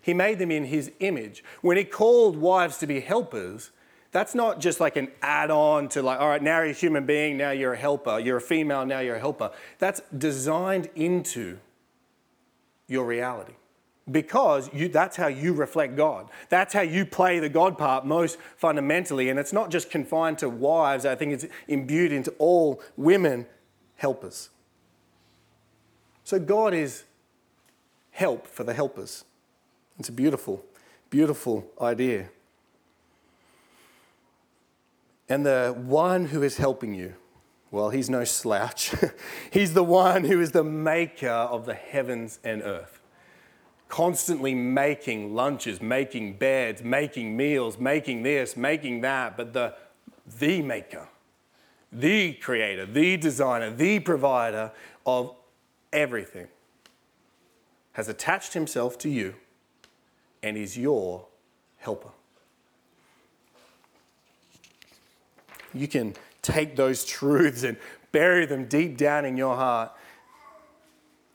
He 0.00 0.14
made 0.14 0.38
them 0.38 0.50
in 0.50 0.66
His 0.66 0.92
image. 1.00 1.42
When 1.62 1.76
He 1.76 1.84
called 1.84 2.36
wives 2.36 2.76
to 2.78 2.86
be 2.86 3.00
helpers, 3.00 3.70
that's 4.16 4.34
not 4.34 4.60
just 4.60 4.80
like 4.80 4.96
an 4.96 5.08
add 5.20 5.50
on 5.50 5.90
to, 5.90 6.00
like, 6.00 6.18
all 6.18 6.28
right, 6.30 6.42
now 6.42 6.62
you're 6.62 6.70
a 6.70 6.72
human 6.72 7.04
being, 7.04 7.36
now 7.36 7.50
you're 7.50 7.74
a 7.74 7.76
helper. 7.76 8.18
You're 8.18 8.38
a 8.38 8.40
female, 8.40 8.86
now 8.86 9.00
you're 9.00 9.16
a 9.16 9.20
helper. 9.20 9.50
That's 9.78 10.00
designed 10.16 10.88
into 10.94 11.58
your 12.88 13.04
reality 13.04 13.52
because 14.10 14.72
you, 14.72 14.88
that's 14.88 15.18
how 15.18 15.26
you 15.26 15.52
reflect 15.52 15.96
God. 15.96 16.30
That's 16.48 16.72
how 16.72 16.80
you 16.80 17.04
play 17.04 17.40
the 17.40 17.50
God 17.50 17.76
part 17.76 18.06
most 18.06 18.38
fundamentally. 18.56 19.28
And 19.28 19.38
it's 19.38 19.52
not 19.52 19.70
just 19.70 19.90
confined 19.90 20.38
to 20.38 20.48
wives, 20.48 21.04
I 21.04 21.14
think 21.14 21.34
it's 21.34 21.44
imbued 21.68 22.10
into 22.10 22.30
all 22.38 22.80
women 22.96 23.44
helpers. 23.96 24.48
So 26.24 26.38
God 26.38 26.72
is 26.72 27.04
help 28.12 28.46
for 28.46 28.64
the 28.64 28.72
helpers. 28.72 29.26
It's 29.98 30.08
a 30.08 30.12
beautiful, 30.12 30.64
beautiful 31.10 31.66
idea. 31.78 32.30
And 35.28 35.44
the 35.44 35.74
one 35.76 36.26
who 36.26 36.42
is 36.42 36.56
helping 36.56 36.94
you, 36.94 37.14
well, 37.70 37.90
he's 37.90 38.08
no 38.08 38.24
slouch. 38.24 38.94
he's 39.50 39.74
the 39.74 39.82
one 39.82 40.24
who 40.24 40.40
is 40.40 40.52
the 40.52 40.64
maker 40.64 41.28
of 41.28 41.66
the 41.66 41.74
heavens 41.74 42.38
and 42.44 42.62
earth. 42.62 43.00
Constantly 43.88 44.54
making 44.54 45.34
lunches, 45.34 45.80
making 45.80 46.38
beds, 46.38 46.82
making 46.82 47.36
meals, 47.36 47.78
making 47.78 48.22
this, 48.22 48.56
making 48.56 49.00
that, 49.00 49.36
but 49.36 49.52
the, 49.52 49.74
the 50.38 50.62
maker, 50.62 51.08
the 51.92 52.34
creator, 52.34 52.86
the 52.86 53.16
designer, 53.16 53.70
the 53.70 54.00
provider 54.00 54.72
of 55.04 55.34
everything, 55.92 56.48
has 57.92 58.08
attached 58.08 58.52
himself 58.54 58.98
to 58.98 59.08
you 59.08 59.34
and 60.42 60.56
is 60.56 60.76
your 60.76 61.26
helper. 61.78 62.10
You 65.78 65.88
can 65.88 66.14
take 66.42 66.76
those 66.76 67.04
truths 67.04 67.62
and 67.62 67.76
bury 68.12 68.46
them 68.46 68.66
deep 68.66 68.96
down 68.96 69.24
in 69.24 69.36
your 69.36 69.56
heart. 69.56 69.92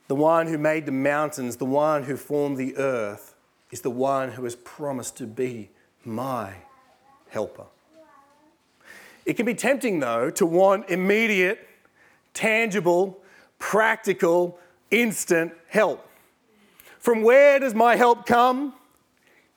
The 0.08 0.14
one 0.14 0.46
who 0.46 0.58
made 0.58 0.86
the 0.86 0.92
mountains, 0.92 1.56
the 1.56 1.64
one 1.64 2.04
who 2.04 2.16
formed 2.16 2.56
the 2.56 2.76
earth, 2.76 3.34
is 3.70 3.80
the 3.80 3.90
one 3.90 4.32
who 4.32 4.44
has 4.44 4.56
promised 4.56 5.16
to 5.18 5.26
be 5.26 5.70
my 6.04 6.52
helper. 7.30 7.64
It 9.24 9.34
can 9.34 9.46
be 9.46 9.54
tempting, 9.54 10.00
though, 10.00 10.30
to 10.30 10.44
want 10.44 10.90
immediate, 10.90 11.66
tangible, 12.34 13.22
practical, 13.58 14.58
instant 14.90 15.52
help. 15.68 16.06
From 16.98 17.22
where 17.22 17.58
does 17.58 17.74
my 17.74 17.96
help 17.96 18.26
come? 18.26 18.74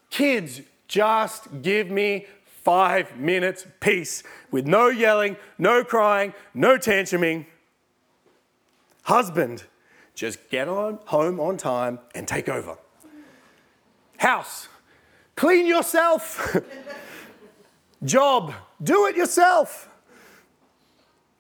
Kids, 0.10 0.62
just 0.88 1.62
give 1.62 1.90
me 1.90 2.28
five 2.66 3.16
minutes 3.18 3.66
peace 3.80 4.24
with 4.50 4.66
no 4.66 4.88
yelling, 4.88 5.38
no 5.60 5.84
crying, 5.84 6.34
no 6.56 6.78
tantruming. 6.78 7.46
Husband, 9.04 9.64
just 10.16 10.50
get 10.50 10.68
on 10.68 11.00
home 11.06 11.40
on 11.40 11.58
time 11.58 12.00
and 12.16 12.28
take 12.28 12.50
over. 12.50 12.78
House, 14.18 14.68
clean 15.36 15.68
yourself. 15.68 16.58
Job, 18.04 18.54
do 18.82 19.06
it 19.06 19.16
yourself. 19.16 19.88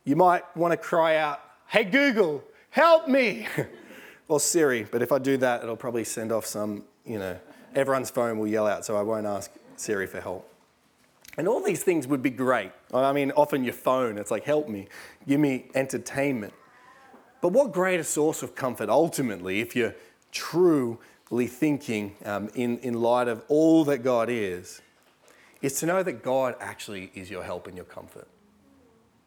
You 0.03 0.15
might 0.15 0.43
want 0.55 0.71
to 0.73 0.77
cry 0.77 1.15
out, 1.17 1.41
Hey 1.67 1.85
Google, 1.85 2.43
help 2.69 3.07
me. 3.07 3.47
or 4.27 4.39
Siri, 4.39 4.83
but 4.83 5.01
if 5.01 5.11
I 5.11 5.17
do 5.17 5.37
that, 5.37 5.63
it'll 5.63 5.75
probably 5.75 6.03
send 6.03 6.31
off 6.31 6.45
some, 6.45 6.83
you 7.03 7.17
know, 7.17 7.39
everyone's 7.73 8.11
phone 8.11 8.37
will 8.37 8.47
yell 8.47 8.67
out, 8.67 8.85
so 8.85 8.95
I 8.95 9.01
won't 9.01 9.25
ask 9.25 9.51
Siri 9.75 10.05
for 10.05 10.21
help. 10.21 10.54
And 11.37 11.47
all 11.47 11.61
these 11.61 11.83
things 11.83 12.07
would 12.07 12.21
be 12.21 12.29
great. 12.29 12.71
I 12.93 13.11
mean, 13.11 13.31
often 13.31 13.63
your 13.63 13.73
phone, 13.73 14.17
it's 14.17 14.31
like, 14.31 14.45
help 14.45 14.69
me, 14.69 14.87
give 15.27 15.39
me 15.39 15.65
entertainment. 15.75 16.53
But 17.41 17.49
what 17.49 17.73
greater 17.73 18.03
source 18.03 18.41
of 18.41 18.55
comfort 18.55 18.89
ultimately, 18.89 19.59
if 19.59 19.75
you're 19.75 19.95
truly 20.31 21.47
thinking 21.47 22.15
um, 22.23 22.49
in, 22.55 22.77
in 22.79 22.93
light 22.93 23.27
of 23.27 23.43
all 23.49 23.83
that 23.85 23.99
God 23.99 24.29
is, 24.29 24.81
is 25.61 25.79
to 25.79 25.85
know 25.85 26.03
that 26.03 26.23
God 26.23 26.55
actually 26.59 27.11
is 27.13 27.29
your 27.29 27.43
help 27.43 27.67
and 27.67 27.75
your 27.75 27.85
comfort. 27.85 28.27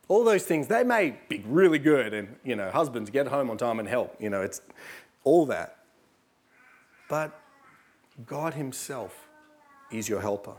All 0.09 0.25
those 0.25 0.45
things, 0.45 0.69
they 0.69 0.85
may 0.85 1.19
be 1.29 1.45
really 1.47 1.79
good, 1.79 2.15
and 2.15 2.37
you 2.43 2.57
know, 2.57 2.71
husbands 2.71 3.11
get 3.11 3.27
home 3.27 3.51
on 3.51 3.59
time 3.59 3.79
and 3.79 3.87
help, 3.89 4.17
you 4.19 4.31
know, 4.31 4.41
it's 4.41 4.63
all 5.25 5.45
that. 5.47 5.79
But 7.09 7.39
God 8.25 8.55
Himself 8.55 9.29
is 9.91 10.09
your 10.09 10.21
helper. 10.21 10.55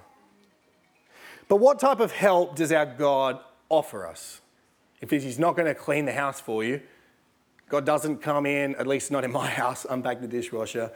But 1.50 1.58
what 1.58 1.79
type 1.79 2.00
of 2.00 2.13
help 2.13 2.56
does 2.56 2.72
our 2.72 2.86
God 2.86 3.39
offer 3.68 4.08
us? 4.08 4.39
If 5.01 5.10
He's 5.10 5.39
not 5.39 5.58
going 5.58 5.65
to 5.65 5.75
clean 5.75 6.06
the 6.06 6.13
house 6.13 6.39
for 6.39 6.63
you, 6.63 6.79
God 7.68 7.86
doesn't 7.86 8.22
come 8.22 8.46
in, 8.46 8.75
at 8.75 8.88
least 8.88 9.12
not 9.12 9.24
in 9.25 9.32
my 9.32 9.50
house, 9.62 9.86
unpack 9.89 10.22
the 10.22 10.27
dishwasher, 10.27 10.91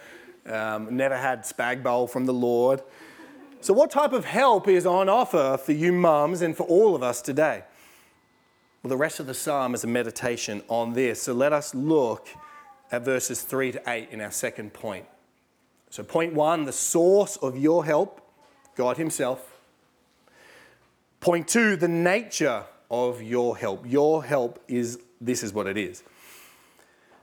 um, 0.45 0.95
never 0.95 1.17
had 1.17 1.41
spag 1.41 1.83
bowl 1.83 2.07
from 2.07 2.25
the 2.25 2.33
Lord. 2.33 2.81
So, 3.61 3.73
what 3.73 3.91
type 3.91 4.13
of 4.13 4.25
help 4.25 4.67
is 4.67 4.85
on 4.85 5.09
offer 5.09 5.57
for 5.57 5.71
you 5.71 5.91
mums 5.91 6.41
and 6.41 6.55
for 6.55 6.63
all 6.63 6.95
of 6.95 7.01
us 7.01 7.21
today? 7.21 7.63
Well, 8.83 8.89
the 8.89 8.97
rest 8.97 9.19
of 9.19 9.25
the 9.25 9.33
psalm 9.33 9.73
is 9.73 9.83
a 9.83 9.87
meditation 9.87 10.61
on 10.67 10.93
this. 10.93 11.23
So, 11.23 11.33
let 11.33 11.51
us 11.51 11.73
look 11.73 12.27
at 12.91 13.03
verses 13.03 13.41
3 13.41 13.71
to 13.71 13.81
8 13.87 14.09
in 14.11 14.21
our 14.21 14.31
second 14.31 14.73
point. 14.73 15.05
So, 15.89 16.03
point 16.03 16.33
one, 16.33 16.65
the 16.65 16.73
source 16.73 17.37
of 17.37 17.57
your 17.57 17.85
help, 17.85 18.21
God 18.75 18.97
Himself. 18.97 19.52
Point 21.23 21.47
two, 21.47 21.77
the 21.77 21.87
nature 21.87 22.65
of 22.91 23.21
your 23.21 23.55
help. 23.55 23.89
Your 23.89 24.25
help 24.25 24.61
is 24.67 24.99
this 25.21 25.41
is 25.41 25.53
what 25.53 25.67
it 25.67 25.77
is. 25.77 26.03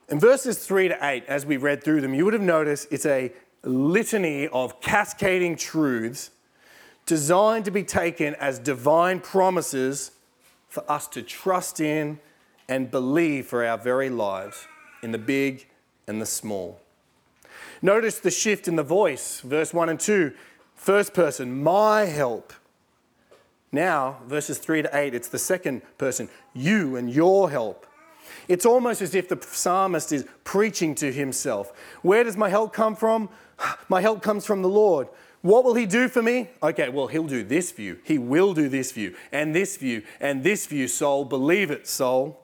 In 0.08 0.18
verses 0.18 0.56
3 0.56 0.88
to 0.88 0.98
8, 1.02 1.24
as 1.28 1.44
we 1.44 1.58
read 1.58 1.84
through 1.84 2.00
them, 2.00 2.14
you 2.14 2.24
would 2.24 2.32
have 2.32 2.40
noticed 2.40 2.88
it's 2.90 3.04
a 3.04 3.30
litany 3.62 4.48
of 4.48 4.80
cascading 4.80 5.54
truths 5.54 6.30
designed 7.04 7.66
to 7.66 7.70
be 7.70 7.82
taken 7.82 8.34
as 8.36 8.58
divine 8.58 9.20
promises 9.20 10.12
for 10.66 10.82
us 10.90 11.06
to 11.08 11.20
trust 11.20 11.78
in 11.78 12.20
and 12.70 12.90
believe 12.90 13.48
for 13.48 13.66
our 13.66 13.76
very 13.76 14.08
lives, 14.08 14.66
in 15.02 15.12
the 15.12 15.18
big 15.18 15.68
and 16.06 16.22
the 16.22 16.26
small. 16.26 16.80
Notice 17.82 18.18
the 18.18 18.30
shift 18.30 18.66
in 18.66 18.76
the 18.76 18.82
voice, 18.82 19.42
verse 19.42 19.74
1 19.74 19.90
and 19.90 20.00
2. 20.00 20.32
First 20.74 21.12
person, 21.12 21.62
my 21.62 22.06
help. 22.06 22.54
Now, 23.72 24.18
verses 24.26 24.58
3 24.58 24.82
to 24.82 24.90
8, 24.92 25.14
it's 25.14 25.28
the 25.28 25.38
second 25.38 25.82
person, 25.96 26.28
you 26.54 26.96
and 26.96 27.12
your 27.12 27.50
help. 27.50 27.86
It's 28.48 28.66
almost 28.66 29.00
as 29.00 29.14
if 29.14 29.28
the 29.28 29.38
psalmist 29.40 30.12
is 30.12 30.26
preaching 30.44 30.94
to 30.96 31.12
himself. 31.12 31.72
Where 32.02 32.24
does 32.24 32.36
my 32.36 32.48
help 32.48 32.72
come 32.72 32.96
from? 32.96 33.28
My 33.88 34.00
help 34.00 34.22
comes 34.22 34.46
from 34.46 34.62
the 34.62 34.68
Lord. 34.68 35.08
What 35.42 35.64
will 35.64 35.74
he 35.74 35.86
do 35.86 36.08
for 36.08 36.22
me? 36.22 36.48
Okay, 36.62 36.88
well, 36.88 37.06
he'll 37.06 37.26
do 37.26 37.42
this 37.42 37.78
you. 37.78 37.98
He 38.04 38.18
will 38.18 38.52
do 38.54 38.68
this 38.68 38.96
you, 38.96 39.14
and 39.32 39.54
this 39.54 39.76
view, 39.76 40.02
and 40.20 40.42
this 40.42 40.66
view, 40.66 40.86
soul. 40.88 41.24
Believe 41.24 41.70
it, 41.70 41.86
soul. 41.86 42.40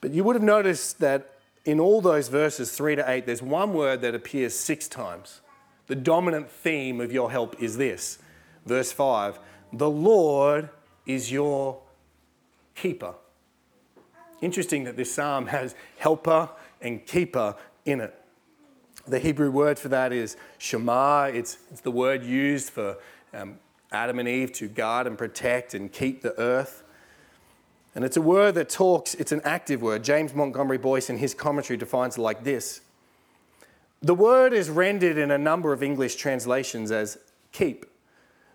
But 0.00 0.12
you 0.12 0.24
would 0.24 0.36
have 0.36 0.42
noticed 0.42 0.98
that 1.00 1.38
in 1.64 1.80
all 1.80 2.02
those 2.02 2.28
verses, 2.28 2.72
3 2.72 2.96
to 2.96 3.10
8, 3.10 3.24
there's 3.24 3.42
one 3.42 3.72
word 3.72 4.02
that 4.02 4.14
appears 4.14 4.54
six 4.54 4.86
times. 4.86 5.40
The 5.86 5.94
dominant 5.94 6.50
theme 6.50 7.00
of 7.00 7.12
your 7.12 7.30
help 7.30 7.62
is 7.62 7.76
this 7.76 8.18
Verse 8.66 8.92
5 8.92 9.38
The 9.72 9.90
Lord 9.90 10.68
is 11.06 11.30
your 11.30 11.80
keeper. 12.74 13.14
Interesting 14.40 14.84
that 14.84 14.96
this 14.96 15.14
psalm 15.14 15.46
has 15.46 15.74
helper 15.98 16.50
and 16.80 17.04
keeper 17.06 17.56
in 17.84 18.00
it. 18.00 18.14
The 19.06 19.18
Hebrew 19.18 19.50
word 19.50 19.78
for 19.78 19.88
that 19.88 20.12
is 20.12 20.36
Shema. 20.58 21.30
It's, 21.32 21.58
it's 21.70 21.80
the 21.80 21.90
word 21.90 22.24
used 22.24 22.70
for 22.70 22.96
um, 23.32 23.58
Adam 23.92 24.18
and 24.18 24.28
Eve 24.28 24.52
to 24.52 24.68
guard 24.68 25.06
and 25.06 25.16
protect 25.16 25.74
and 25.74 25.92
keep 25.92 26.22
the 26.22 26.38
earth. 26.38 26.82
And 27.94 28.04
it's 28.04 28.16
a 28.16 28.22
word 28.22 28.54
that 28.56 28.68
talks, 28.68 29.14
it's 29.14 29.30
an 29.30 29.40
active 29.44 29.80
word. 29.80 30.02
James 30.02 30.34
Montgomery 30.34 30.78
Boice, 30.78 31.10
in 31.10 31.18
his 31.18 31.32
commentary, 31.32 31.76
defines 31.76 32.18
it 32.18 32.20
like 32.20 32.44
this 32.44 32.80
The 34.02 34.14
word 34.14 34.52
is 34.52 34.68
rendered 34.68 35.16
in 35.16 35.30
a 35.30 35.38
number 35.38 35.72
of 35.72 35.82
English 35.82 36.16
translations 36.16 36.90
as 36.90 37.18
keep. 37.52 37.86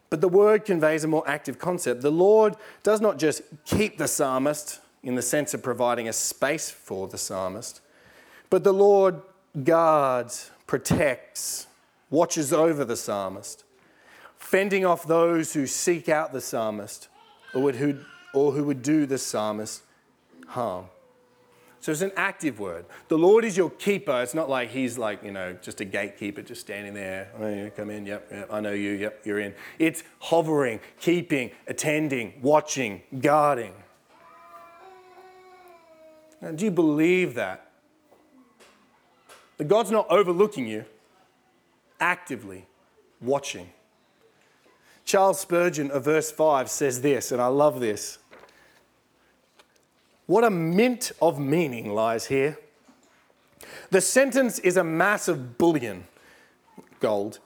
But 0.09 0.21
the 0.21 0.29
word 0.29 0.65
conveys 0.65 1.03
a 1.03 1.07
more 1.07 1.27
active 1.27 1.59
concept. 1.59 2.01
The 2.01 2.11
Lord 2.11 2.55
does 2.83 2.99
not 2.99 3.19
just 3.19 3.43
keep 3.65 3.97
the 3.97 4.07
psalmist 4.07 4.79
in 5.03 5.15
the 5.15 5.21
sense 5.21 5.53
of 5.53 5.63
providing 5.63 6.07
a 6.07 6.13
space 6.13 6.69
for 6.69 7.07
the 7.07 7.17
psalmist, 7.17 7.81
but 8.49 8.63
the 8.63 8.73
Lord 8.73 9.21
guards, 9.63 10.51
protects, 10.67 11.67
watches 12.09 12.51
over 12.51 12.83
the 12.83 12.97
psalmist, 12.97 13.63
fending 14.37 14.85
off 14.85 15.05
those 15.05 15.53
who 15.53 15.67
seek 15.67 16.09
out 16.09 16.33
the 16.33 16.41
psalmist 16.41 17.07
or, 17.53 17.61
would, 17.61 17.75
who, 17.75 17.97
or 18.33 18.51
who 18.51 18.63
would 18.63 18.81
do 18.81 19.05
the 19.05 19.17
psalmist 19.17 19.83
harm. 20.47 20.85
So 21.81 21.93
it's 21.93 22.01
an 22.01 22.11
active 22.17 22.59
word. 22.59 22.85
The 23.07 23.17
Lord 23.17 23.45
is 23.45 23.55
your 23.55 23.69
keeper. 23.69 24.21
It's 24.21 24.33
not 24.33 24.49
like 24.49 24.69
he's 24.69 24.97
like, 24.97 25.23
you 25.23 25.31
know, 25.31 25.53
just 25.61 25.79
a 25.79 25.85
gatekeeper 25.85 26.41
just 26.41 26.59
standing 26.61 26.93
there. 26.93 27.31
Oh, 27.39 27.49
yeah, 27.49 27.69
come 27.69 27.89
in. 27.89 28.05
Yep, 28.05 28.27
yep, 28.31 28.49
I 28.51 28.59
know 28.59 28.73
you. 28.73 28.91
Yep, 28.91 29.21
you're 29.25 29.39
in. 29.39 29.53
It's 29.77 30.03
hovering, 30.19 30.81
keeping, 30.99 31.51
attending, 31.67 32.33
watching, 32.41 33.01
guarding. 33.19 33.73
Now, 36.41 36.51
do 36.51 36.65
you 36.65 36.71
believe 36.71 37.35
that? 37.35 37.71
That 39.57 39.67
God's 39.67 39.91
not 39.91 40.09
overlooking 40.09 40.67
you, 40.67 40.85
actively 41.99 42.65
watching. 43.21 43.69
Charles 45.05 45.39
Spurgeon 45.39 45.91
of 45.91 46.05
verse 46.05 46.31
5 46.31 46.69
says 46.69 47.01
this, 47.01 47.31
and 47.31 47.41
I 47.41 47.47
love 47.47 47.79
this. 47.79 48.19
What 50.29 50.43
a 50.43 50.51
mint 50.51 51.11
of 51.23 51.39
meaning 51.39 51.91
lies 51.91 52.27
here. 52.27 52.59
The 53.89 53.99
sentence 53.99 54.59
is 54.59 54.77
a 54.77 54.83
mass 54.83 55.27
of 55.27 55.57
bullion, 55.57 56.03
gold, 56.99 57.39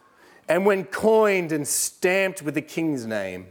and 0.49 0.65
when 0.65 0.83
coined 0.83 1.53
and 1.53 1.65
stamped 1.65 2.41
with 2.41 2.55
the 2.55 2.61
king's 2.61 3.05
name, 3.05 3.47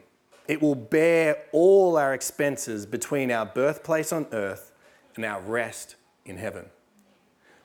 it 0.48 0.60
will 0.60 0.74
bear 0.74 1.44
all 1.50 1.96
our 1.96 2.12
expenses 2.12 2.84
between 2.84 3.30
our 3.30 3.46
birthplace 3.46 4.12
on 4.12 4.26
earth 4.32 4.70
and 5.16 5.24
our 5.24 5.40
rest 5.40 5.96
in 6.26 6.36
heaven. 6.36 6.66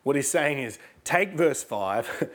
What 0.03 0.15
he's 0.15 0.31
saying 0.31 0.59
is 0.59 0.79
take 1.03 1.33
verse 1.33 1.63
5, 1.65 2.29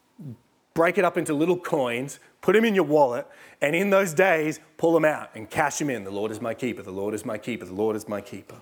break 0.74 0.98
it 0.98 1.04
up 1.04 1.16
into 1.16 1.34
little 1.34 1.60
coins, 1.60 2.18
put 2.46 2.52
them 2.52 2.64
in 2.64 2.76
your 2.76 2.84
wallet, 2.84 3.26
and 3.60 3.74
in 3.74 3.90
those 3.90 4.14
days, 4.14 4.60
pull 4.76 4.92
them 4.92 5.04
out 5.04 5.30
and 5.34 5.50
cash 5.50 5.78
them 5.78 5.90
in. 5.90 6.04
The 6.04 6.12
Lord 6.12 6.30
is 6.30 6.40
my 6.40 6.54
keeper, 6.54 6.80
the 6.80 6.92
Lord 6.92 7.12
is 7.12 7.24
my 7.24 7.38
keeper, 7.38 7.64
the 7.64 7.74
Lord 7.74 7.96
is 7.96 8.08
my 8.08 8.20
keeper. 8.20 8.54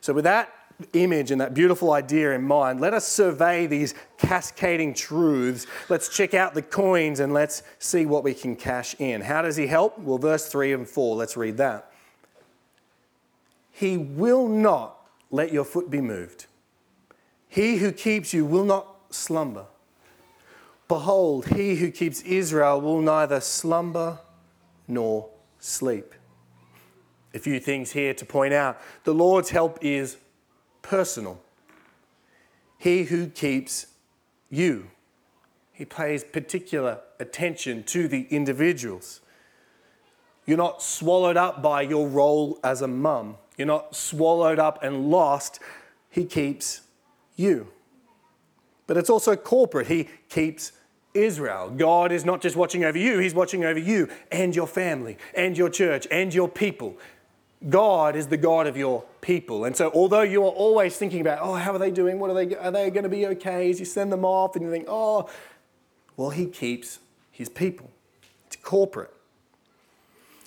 So, 0.00 0.14
with 0.14 0.24
that 0.24 0.50
image 0.94 1.30
and 1.30 1.42
that 1.42 1.52
beautiful 1.52 1.92
idea 1.92 2.32
in 2.32 2.40
mind, 2.40 2.80
let 2.80 2.94
us 2.94 3.06
survey 3.06 3.66
these 3.66 3.92
cascading 4.16 4.94
truths. 4.94 5.66
Let's 5.90 6.08
check 6.08 6.32
out 6.32 6.54
the 6.54 6.62
coins 6.62 7.20
and 7.20 7.34
let's 7.34 7.64
see 7.80 8.06
what 8.06 8.24
we 8.24 8.32
can 8.32 8.56
cash 8.56 8.96
in. 8.98 9.20
How 9.20 9.42
does 9.42 9.56
he 9.56 9.66
help? 9.66 9.98
Well, 9.98 10.16
verse 10.16 10.48
3 10.48 10.72
and 10.72 10.88
4, 10.88 11.16
let's 11.16 11.36
read 11.36 11.58
that. 11.58 11.92
He 13.72 13.98
will 13.98 14.48
not 14.48 15.06
let 15.30 15.52
your 15.52 15.66
foot 15.66 15.90
be 15.90 16.00
moved. 16.00 16.46
He 17.46 17.76
who 17.76 17.92
keeps 17.92 18.32
you 18.32 18.46
will 18.46 18.64
not 18.64 18.86
slumber. 19.10 19.66
Behold, 20.88 21.46
he 21.46 21.76
who 21.76 21.90
keeps 21.90 22.20
Israel 22.22 22.80
will 22.80 23.00
neither 23.00 23.40
slumber 23.40 24.18
nor 24.86 25.30
sleep. 25.58 26.14
A 27.32 27.38
few 27.38 27.58
things 27.58 27.92
here 27.92 28.14
to 28.14 28.24
point 28.24 28.52
out. 28.52 28.78
The 29.04 29.14
Lord's 29.14 29.50
help 29.50 29.78
is 29.80 30.18
personal. 30.82 31.40
He 32.78 33.04
who 33.04 33.28
keeps 33.28 33.86
you, 34.50 34.90
he 35.72 35.84
pays 35.84 36.22
particular 36.22 37.00
attention 37.18 37.82
to 37.84 38.06
the 38.06 38.26
individuals. 38.30 39.20
You're 40.46 40.58
not 40.58 40.82
swallowed 40.82 41.38
up 41.38 41.62
by 41.62 41.82
your 41.82 42.06
role 42.06 42.60
as 42.62 42.82
a 42.82 42.88
mum. 42.88 43.36
You're 43.56 43.66
not 43.66 43.96
swallowed 43.96 44.58
up 44.58 44.82
and 44.82 45.10
lost. 45.10 45.58
He 46.10 46.26
keeps 46.26 46.82
you. 47.36 47.68
But 48.86 48.96
it's 48.96 49.10
also 49.10 49.36
corporate. 49.36 49.86
He 49.86 50.08
keeps 50.28 50.72
Israel. 51.14 51.70
God 51.70 52.12
is 52.12 52.24
not 52.24 52.40
just 52.40 52.56
watching 52.56 52.84
over 52.84 52.98
you, 52.98 53.18
He's 53.18 53.34
watching 53.34 53.64
over 53.64 53.78
you 53.78 54.08
and 54.30 54.54
your 54.54 54.66
family 54.66 55.16
and 55.34 55.56
your 55.56 55.70
church 55.70 56.06
and 56.10 56.34
your 56.34 56.48
people. 56.48 56.96
God 57.68 58.14
is 58.14 58.26
the 58.26 58.36
God 58.36 58.66
of 58.66 58.76
your 58.76 59.04
people. 59.20 59.64
And 59.64 59.74
so, 59.74 59.90
although 59.94 60.22
you 60.22 60.42
are 60.44 60.50
always 60.50 60.96
thinking 60.96 61.20
about, 61.20 61.38
oh, 61.40 61.54
how 61.54 61.72
are 61.72 61.78
they 61.78 61.90
doing? 61.90 62.18
What 62.18 62.30
are 62.30 62.34
they? 62.34 62.54
Are 62.56 62.70
they 62.70 62.90
going 62.90 63.04
to 63.04 63.08
be 63.08 63.26
okay? 63.28 63.70
As 63.70 63.78
you 63.78 63.86
send 63.86 64.12
them 64.12 64.24
off, 64.24 64.54
and 64.56 64.64
you 64.64 64.70
think, 64.70 64.86
oh, 64.88 65.30
well, 66.16 66.30
He 66.30 66.46
keeps 66.46 66.98
His 67.30 67.48
people. 67.48 67.90
It's 68.46 68.56
corporate. 68.56 69.12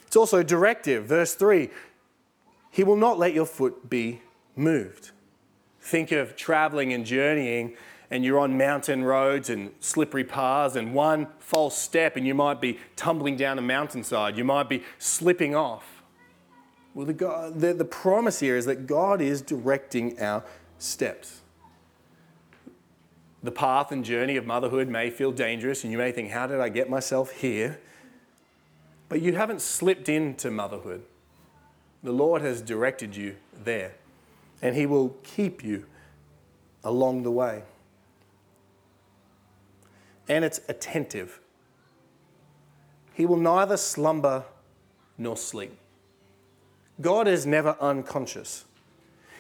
It's 0.05 0.15
also 0.15 0.43
directive. 0.43 1.05
Verse 1.05 1.33
3 1.33 1.69
He 2.69 2.83
will 2.83 2.97
not 2.97 3.17
let 3.17 3.33
your 3.33 3.45
foot 3.45 3.89
be 3.89 4.21
moved. 4.55 5.11
Think 5.81 6.11
of 6.11 6.35
traveling 6.35 6.93
and 6.93 7.05
journeying, 7.05 7.75
and 8.09 8.23
you're 8.23 8.39
on 8.39 8.57
mountain 8.57 9.03
roads 9.03 9.49
and 9.49 9.71
slippery 9.79 10.23
paths, 10.23 10.75
and 10.75 10.93
one 10.93 11.27
false 11.39 11.77
step, 11.77 12.15
and 12.15 12.25
you 12.25 12.33
might 12.33 12.61
be 12.61 12.79
tumbling 12.95 13.35
down 13.35 13.59
a 13.59 13.61
mountainside. 13.61 14.37
You 14.37 14.45
might 14.45 14.69
be 14.69 14.83
slipping 14.97 15.55
off. 15.55 16.03
Well, 16.93 17.05
the, 17.05 17.13
God, 17.13 17.59
the, 17.59 17.73
the 17.73 17.85
promise 17.85 18.39
here 18.39 18.57
is 18.57 18.65
that 18.65 18.87
God 18.87 19.21
is 19.21 19.41
directing 19.41 20.19
our 20.21 20.43
steps. 20.79 21.41
The 23.43 23.51
path 23.51 23.91
and 23.91 24.03
journey 24.03 24.35
of 24.35 24.45
motherhood 24.45 24.87
may 24.87 25.09
feel 25.09 25.31
dangerous, 25.31 25.83
and 25.83 25.91
you 25.91 25.97
may 25.97 26.11
think, 26.11 26.31
How 26.31 26.47
did 26.47 26.59
I 26.59 26.69
get 26.69 26.89
myself 26.89 27.31
here? 27.31 27.79
But 29.09 29.21
you 29.21 29.35
haven't 29.35 29.61
slipped 29.61 30.09
into 30.09 30.49
motherhood. 30.49 31.03
The 32.03 32.11
Lord 32.11 32.41
has 32.41 32.61
directed 32.61 33.15
you 33.15 33.35
there, 33.63 33.95
and 34.61 34.75
He 34.75 34.85
will 34.85 35.09
keep 35.23 35.63
you 35.63 35.85
along 36.83 37.23
the 37.23 37.31
way. 37.31 37.63
And 40.27 40.43
it's 40.43 40.59
attentive. 40.67 41.39
He 43.13 43.25
will 43.25 43.37
neither 43.37 43.77
slumber 43.77 44.45
nor 45.17 45.37
sleep. 45.37 45.77
God 47.01 47.27
is 47.27 47.45
never 47.45 47.75
unconscious. 47.79 48.65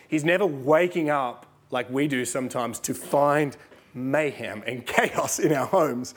He's 0.07 0.23
never 0.23 0.45
waking 0.45 1.09
up 1.09 1.45
like 1.69 1.89
we 1.89 2.07
do 2.07 2.23
sometimes 2.25 2.79
to 2.79 2.93
find 2.93 3.57
mayhem 3.93 4.63
and 4.65 4.85
chaos 4.85 5.39
in 5.39 5.51
our 5.53 5.65
homes. 5.65 6.15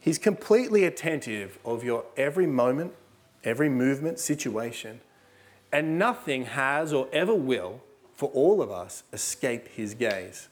He's 0.00 0.18
completely 0.18 0.84
attentive 0.84 1.58
of 1.64 1.84
your 1.84 2.04
every 2.16 2.46
moment, 2.46 2.94
every 3.44 3.68
movement, 3.68 4.18
situation, 4.18 5.00
and 5.72 5.98
nothing 5.98 6.46
has 6.46 6.92
or 6.92 7.08
ever 7.12 7.34
will, 7.34 7.82
for 8.14 8.30
all 8.30 8.60
of 8.60 8.70
us, 8.70 9.04
escape 9.12 9.68
his 9.68 9.94
gaze. 9.94 10.48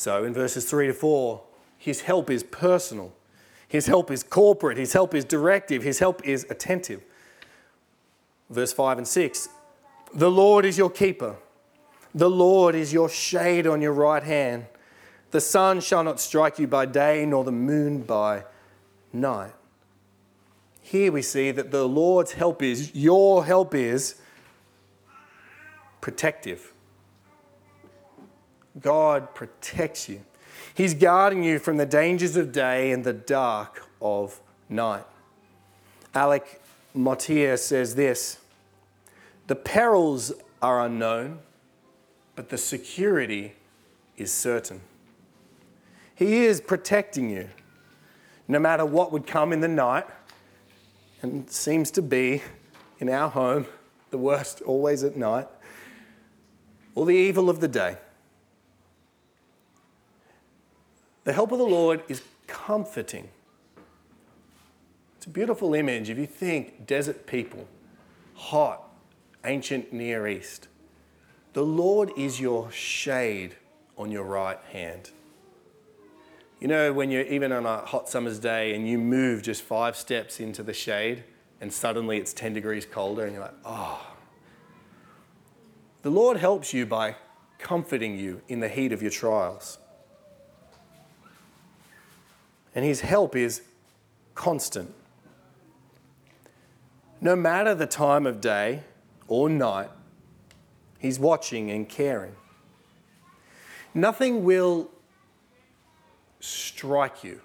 So 0.00 0.24
in 0.24 0.32
verses 0.32 0.64
3 0.64 0.86
to 0.86 0.94
4, 0.94 1.42
his 1.76 2.00
help 2.00 2.30
is 2.30 2.42
personal, 2.42 3.12
his 3.68 3.84
help 3.84 4.10
is 4.10 4.22
corporate, 4.22 4.78
his 4.78 4.94
help 4.94 5.14
is 5.14 5.26
directive, 5.26 5.82
his 5.82 5.98
help 5.98 6.26
is 6.26 6.46
attentive. 6.48 7.02
Verse 8.48 8.72
5 8.72 8.96
and 8.96 9.06
6 9.06 9.50
The 10.14 10.30
Lord 10.30 10.64
is 10.64 10.78
your 10.78 10.88
keeper, 10.88 11.36
the 12.14 12.30
Lord 12.30 12.74
is 12.74 12.94
your 12.94 13.10
shade 13.10 13.66
on 13.66 13.82
your 13.82 13.92
right 13.92 14.22
hand. 14.22 14.64
The 15.32 15.40
sun 15.42 15.82
shall 15.82 16.02
not 16.02 16.18
strike 16.18 16.58
you 16.58 16.66
by 16.66 16.86
day, 16.86 17.26
nor 17.26 17.44
the 17.44 17.52
moon 17.52 18.00
by 18.00 18.44
night. 19.12 19.52
Here 20.80 21.12
we 21.12 21.20
see 21.20 21.50
that 21.50 21.72
the 21.72 21.86
Lord's 21.86 22.32
help 22.32 22.62
is, 22.62 22.94
your 22.94 23.44
help 23.44 23.74
is 23.74 24.14
protective. 26.00 26.69
God 28.78 29.34
protects 29.34 30.08
you. 30.08 30.22
He's 30.74 30.94
guarding 30.94 31.42
you 31.42 31.58
from 31.58 31.76
the 31.76 31.86
dangers 31.86 32.36
of 32.36 32.52
day 32.52 32.92
and 32.92 33.04
the 33.04 33.12
dark 33.12 33.86
of 34.00 34.40
night. 34.68 35.04
Alec 36.14 36.60
Motyer 36.94 37.56
says 37.56 37.94
this 37.94 38.38
The 39.46 39.56
perils 39.56 40.32
are 40.62 40.84
unknown, 40.84 41.40
but 42.36 42.48
the 42.48 42.58
security 42.58 43.54
is 44.16 44.32
certain. 44.32 44.80
He 46.14 46.44
is 46.44 46.60
protecting 46.60 47.30
you. 47.30 47.48
No 48.46 48.58
matter 48.58 48.84
what 48.84 49.12
would 49.12 49.26
come 49.26 49.52
in 49.52 49.60
the 49.60 49.68
night, 49.68 50.06
and 51.22 51.48
seems 51.50 51.90
to 51.92 52.02
be 52.02 52.42
in 52.98 53.08
our 53.08 53.28
home 53.30 53.66
the 54.10 54.18
worst 54.18 54.60
always 54.62 55.04
at 55.04 55.16
night, 55.16 55.46
or 56.94 57.06
the 57.06 57.12
evil 57.12 57.48
of 57.48 57.60
the 57.60 57.68
day. 57.68 57.96
The 61.24 61.32
help 61.32 61.52
of 61.52 61.58
the 61.58 61.64
Lord 61.64 62.02
is 62.08 62.22
comforting. 62.46 63.28
It's 65.16 65.26
a 65.26 65.30
beautiful 65.30 65.74
image 65.74 66.08
if 66.08 66.16
you 66.16 66.26
think 66.26 66.86
desert 66.86 67.26
people, 67.26 67.68
hot, 68.34 68.88
ancient 69.44 69.92
Near 69.92 70.26
East. 70.26 70.68
The 71.52 71.62
Lord 71.62 72.10
is 72.16 72.40
your 72.40 72.70
shade 72.70 73.56
on 73.98 74.10
your 74.10 74.24
right 74.24 74.58
hand. 74.72 75.10
You 76.58 76.68
know, 76.68 76.92
when 76.92 77.10
you're 77.10 77.22
even 77.22 77.52
on 77.52 77.66
a 77.66 77.78
hot 77.78 78.08
summer's 78.08 78.38
day 78.38 78.74
and 78.74 78.88
you 78.88 78.96
move 78.98 79.42
just 79.42 79.62
five 79.62 79.96
steps 79.96 80.40
into 80.40 80.62
the 80.62 80.72
shade 80.72 81.24
and 81.60 81.70
suddenly 81.70 82.16
it's 82.16 82.32
10 82.32 82.54
degrees 82.54 82.86
colder 82.86 83.24
and 83.24 83.32
you're 83.34 83.42
like, 83.42 83.54
oh. 83.64 84.06
The 86.02 86.10
Lord 86.10 86.38
helps 86.38 86.72
you 86.72 86.86
by 86.86 87.16
comforting 87.58 88.18
you 88.18 88.40
in 88.48 88.60
the 88.60 88.68
heat 88.68 88.92
of 88.92 89.02
your 89.02 89.10
trials. 89.10 89.79
And 92.74 92.84
His 92.84 93.00
help 93.00 93.34
is 93.34 93.62
constant. 94.34 94.94
No 97.20 97.36
matter 97.36 97.74
the 97.74 97.86
time 97.86 98.26
of 98.26 98.40
day 98.40 98.82
or 99.28 99.48
night, 99.48 99.90
He's 100.98 101.18
watching 101.18 101.70
and 101.70 101.88
caring. 101.88 102.36
Nothing 103.94 104.44
will 104.44 104.90
strike 106.40 107.24
you. 107.24 107.40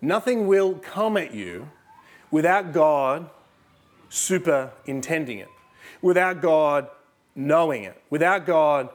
Nothing 0.00 0.46
will 0.46 0.74
come 0.74 1.16
at 1.16 1.34
you 1.34 1.70
without 2.30 2.72
God 2.72 3.30
superintending 4.10 5.38
it, 5.38 5.48
without 6.02 6.42
God 6.42 6.88
knowing 7.34 7.84
it, 7.84 8.00
without 8.10 8.46
God 8.46 8.90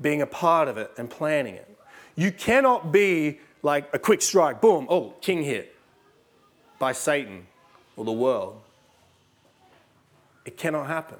being 0.00 0.22
a 0.22 0.26
part 0.26 0.68
of 0.68 0.78
it 0.78 0.92
and 0.96 1.10
planning 1.10 1.54
it. 1.54 1.71
You 2.14 2.32
cannot 2.32 2.92
be 2.92 3.40
like 3.62 3.88
a 3.92 3.98
quick 3.98 4.22
strike, 4.22 4.60
boom, 4.60 4.86
oh, 4.90 5.14
king 5.20 5.42
hit 5.42 5.74
by 6.78 6.92
Satan 6.92 7.46
or 7.96 8.04
the 8.04 8.12
world. 8.12 8.60
It 10.44 10.56
cannot 10.56 10.88
happen 10.88 11.18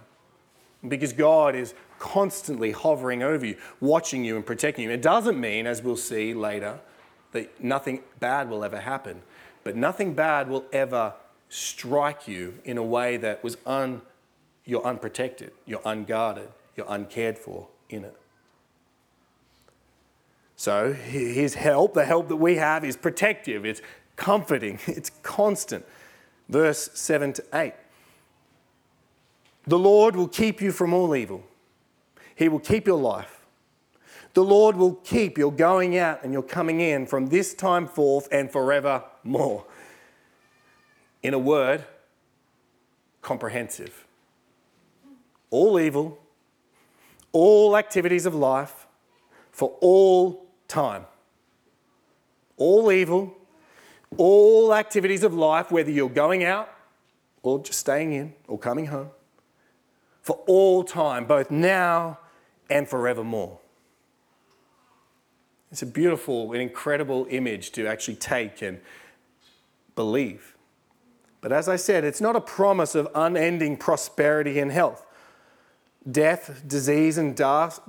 because 0.88 1.12
God 1.12 1.54
is 1.54 1.74
constantly 1.98 2.72
hovering 2.72 3.22
over 3.22 3.46
you, 3.46 3.56
watching 3.80 4.24
you 4.24 4.34
and 4.34 4.44
protecting 4.44 4.84
you. 4.84 4.90
It 4.90 5.02
doesn't 5.02 5.38
mean, 5.40 5.66
as 5.66 5.82
we'll 5.82 5.96
see 5.96 6.34
later, 6.34 6.80
that 7.30 7.62
nothing 7.62 8.00
bad 8.18 8.50
will 8.50 8.64
ever 8.64 8.80
happen, 8.80 9.22
but 9.62 9.76
nothing 9.76 10.14
bad 10.14 10.48
will 10.48 10.64
ever 10.72 11.14
strike 11.48 12.26
you 12.26 12.58
in 12.64 12.78
a 12.78 12.82
way 12.82 13.16
that 13.18 13.44
was 13.44 13.56
un, 13.66 14.02
you're 14.64 14.84
unprotected, 14.84 15.52
you're 15.64 15.82
unguarded, 15.84 16.48
you're 16.76 16.86
uncared 16.88 17.38
for 17.38 17.68
in 17.88 18.04
it. 18.04 18.16
So 20.62 20.92
his 20.92 21.54
help, 21.54 21.92
the 21.92 22.04
help 22.04 22.28
that 22.28 22.36
we 22.36 22.54
have, 22.54 22.84
is 22.84 22.96
protective, 22.96 23.66
it's 23.66 23.82
comforting, 24.14 24.78
it's 24.86 25.10
constant. 25.24 25.84
Verse 26.48 26.88
7 26.94 27.32
to 27.32 27.44
8. 27.52 27.72
The 29.66 29.76
Lord 29.76 30.14
will 30.14 30.28
keep 30.28 30.62
you 30.62 30.70
from 30.70 30.94
all 30.94 31.16
evil. 31.16 31.42
He 32.36 32.48
will 32.48 32.60
keep 32.60 32.86
your 32.86 33.00
life. 33.00 33.44
The 34.34 34.44
Lord 34.44 34.76
will 34.76 34.94
keep 34.94 35.36
your 35.36 35.50
going 35.50 35.98
out 35.98 36.22
and 36.22 36.32
your 36.32 36.44
coming 36.44 36.78
in 36.78 37.06
from 37.06 37.26
this 37.26 37.54
time 37.54 37.88
forth 37.88 38.28
and 38.30 38.48
forevermore. 38.48 39.64
In 41.24 41.34
a 41.34 41.40
word, 41.40 41.84
comprehensive. 43.20 44.06
All 45.50 45.80
evil, 45.80 46.20
all 47.32 47.76
activities 47.76 48.26
of 48.26 48.36
life 48.36 48.86
for 49.50 49.76
all 49.80 50.41
time. 50.72 51.04
All 52.56 52.90
evil, 52.90 53.36
all 54.16 54.74
activities 54.74 55.22
of 55.22 55.34
life, 55.34 55.70
whether 55.70 55.90
you're 55.90 56.08
going 56.08 56.44
out 56.44 56.72
or 57.42 57.62
just 57.62 57.78
staying 57.78 58.12
in 58.12 58.34
or 58.48 58.58
coming 58.58 58.86
home, 58.86 59.10
for 60.22 60.36
all 60.46 60.82
time, 60.82 61.26
both 61.26 61.50
now 61.50 62.18
and 62.70 62.88
forevermore. 62.88 63.58
It's 65.70 65.82
a 65.82 65.86
beautiful 65.86 66.52
and 66.52 66.62
incredible 66.62 67.26
image 67.30 67.72
to 67.72 67.86
actually 67.86 68.16
take 68.16 68.62
and 68.62 68.80
believe. 69.96 70.54
But 71.40 71.52
as 71.52 71.68
I 71.68 71.76
said, 71.76 72.04
it's 72.04 72.20
not 72.20 72.36
a 72.36 72.40
promise 72.40 72.94
of 72.94 73.08
unending 73.14 73.76
prosperity 73.76 74.58
and 74.58 74.70
health. 74.70 75.04
Death, 76.10 76.62
disease, 76.66 77.16
and 77.16 77.36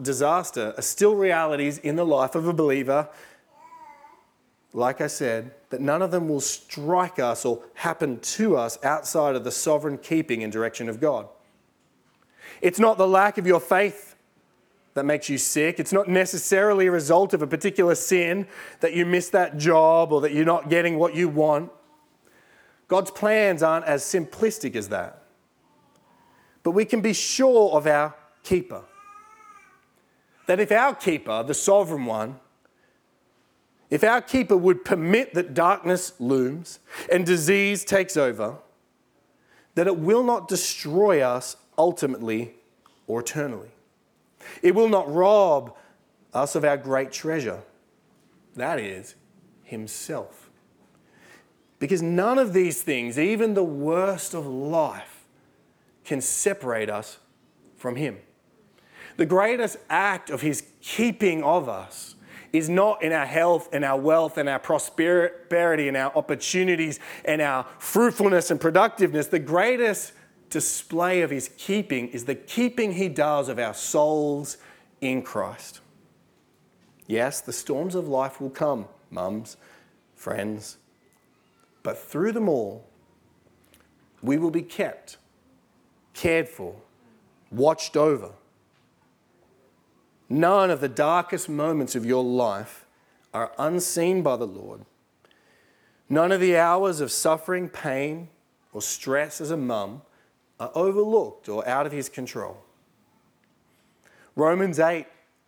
disaster 0.01 0.73
are 0.77 0.81
still 0.81 1.15
realities 1.15 1.79
in 1.79 1.95
the 1.95 2.05
life 2.05 2.35
of 2.35 2.47
a 2.47 2.53
believer. 2.53 3.09
Like 4.71 5.01
I 5.01 5.07
said, 5.07 5.51
that 5.69 5.81
none 5.81 6.01
of 6.01 6.11
them 6.11 6.29
will 6.29 6.41
strike 6.41 7.17
us 7.17 7.45
or 7.45 7.63
happen 7.73 8.19
to 8.19 8.55
us 8.55 8.77
outside 8.83 9.35
of 9.35 9.43
the 9.43 9.51
sovereign 9.51 9.97
keeping 9.97 10.43
and 10.43 10.51
direction 10.51 10.89
of 10.89 10.99
God. 10.99 11.27
It's 12.61 12.79
not 12.79 12.97
the 12.97 13.07
lack 13.07 13.37
of 13.37 13.47
your 13.47 13.59
faith 13.59 14.15
that 14.93 15.05
makes 15.05 15.27
you 15.27 15.39
sick. 15.39 15.79
It's 15.79 15.93
not 15.93 16.07
necessarily 16.07 16.87
a 16.87 16.91
result 16.91 17.33
of 17.33 17.41
a 17.41 17.47
particular 17.47 17.95
sin 17.95 18.47
that 18.79 18.93
you 18.93 19.05
miss 19.05 19.29
that 19.29 19.57
job 19.57 20.11
or 20.11 20.21
that 20.21 20.33
you're 20.33 20.45
not 20.45 20.69
getting 20.69 20.99
what 20.99 21.15
you 21.15 21.29
want. 21.29 21.71
God's 22.87 23.09
plans 23.09 23.63
aren't 23.63 23.85
as 23.85 24.03
simplistic 24.03 24.75
as 24.75 24.89
that. 24.89 25.22
But 26.63 26.71
we 26.71 26.85
can 26.85 27.01
be 27.01 27.13
sure 27.13 27.71
of 27.73 27.85
our 27.85 28.15
keeper. 28.43 28.83
That 30.47 30.59
if 30.59 30.71
our 30.71 30.95
keeper, 30.95 31.43
the 31.43 31.53
sovereign 31.53 32.05
one, 32.05 32.39
if 33.89 34.03
our 34.03 34.21
keeper 34.21 34.57
would 34.57 34.83
permit 34.83 35.33
that 35.35 35.53
darkness 35.53 36.13
looms 36.19 36.79
and 37.11 37.25
disease 37.25 37.85
takes 37.85 38.17
over, 38.17 38.57
that 39.75 39.87
it 39.87 39.97
will 39.97 40.23
not 40.23 40.47
destroy 40.47 41.21
us 41.21 41.57
ultimately 41.77 42.55
or 43.07 43.19
eternally. 43.19 43.69
It 44.61 44.75
will 44.75 44.89
not 44.89 45.13
rob 45.13 45.75
us 46.33 46.55
of 46.55 46.63
our 46.65 46.77
great 46.77 47.11
treasure. 47.11 47.61
That 48.55 48.79
is, 48.79 49.15
Himself. 49.63 50.49
Because 51.79 52.01
none 52.01 52.37
of 52.39 52.53
these 52.53 52.81
things, 52.81 53.19
even 53.19 53.53
the 53.53 53.63
worst 53.63 54.33
of 54.33 54.45
life, 54.45 55.12
can 56.03 56.21
separate 56.21 56.89
us 56.89 57.17
from 57.75 57.95
Him. 57.95 58.19
The 59.17 59.25
greatest 59.25 59.77
act 59.89 60.29
of 60.29 60.41
His 60.41 60.63
keeping 60.81 61.43
of 61.43 61.69
us 61.69 62.15
is 62.53 62.69
not 62.69 63.01
in 63.01 63.11
our 63.11 63.25
health 63.25 63.67
and 63.73 63.83
our 63.83 63.99
wealth 63.99 64.37
and 64.37 64.47
our 64.47 64.59
prosperity 64.59 65.87
and 65.87 65.97
our 65.97 66.15
opportunities 66.15 66.99
and 67.25 67.41
our 67.41 67.65
fruitfulness 67.79 68.51
and 68.51 68.61
productiveness. 68.61 69.27
The 69.27 69.39
greatest 69.39 70.13
display 70.51 71.23
of 71.23 71.31
his 71.31 71.49
keeping 71.57 72.09
is 72.09 72.25
the 72.25 72.35
keeping 72.35 72.93
he 72.93 73.09
does 73.09 73.49
of 73.49 73.57
our 73.57 73.73
souls 73.73 74.57
in 75.01 75.23
Christ. 75.23 75.81
Yes, 77.07 77.41
the 77.41 77.51
storms 77.51 77.95
of 77.95 78.07
life 78.07 78.39
will 78.39 78.51
come, 78.51 78.87
mums, 79.09 79.57
friends, 80.15 80.77
but 81.81 81.97
through 81.97 82.33
them 82.33 82.47
all, 82.47 82.87
we 84.21 84.37
will 84.37 84.51
be 84.51 84.61
kept, 84.61 85.17
cared 86.13 86.47
for, 86.47 86.75
watched 87.51 87.97
over. 87.97 88.31
None 90.29 90.71
of 90.71 90.81
the 90.81 90.89
darkest 90.89 91.49
moments 91.49 91.95
of 91.95 92.05
your 92.05 92.23
life 92.23 92.85
are 93.33 93.51
unseen 93.57 94.21
by 94.21 94.35
the 94.35 94.47
Lord. 94.47 94.81
None 96.09 96.31
of 96.31 96.39
the 96.39 96.57
hours 96.57 96.99
of 96.99 97.11
suffering, 97.11 97.69
pain, 97.69 98.29
or 98.71 98.81
stress 98.81 99.41
as 99.41 99.51
a 99.51 99.57
mum 99.57 100.01
are 100.59 100.71
overlooked 100.75 101.49
or 101.49 101.67
out 101.67 101.85
of 101.85 101.91
his 101.91 102.09
control. 102.09 102.57
Romans 104.35 104.79
8 104.79 105.05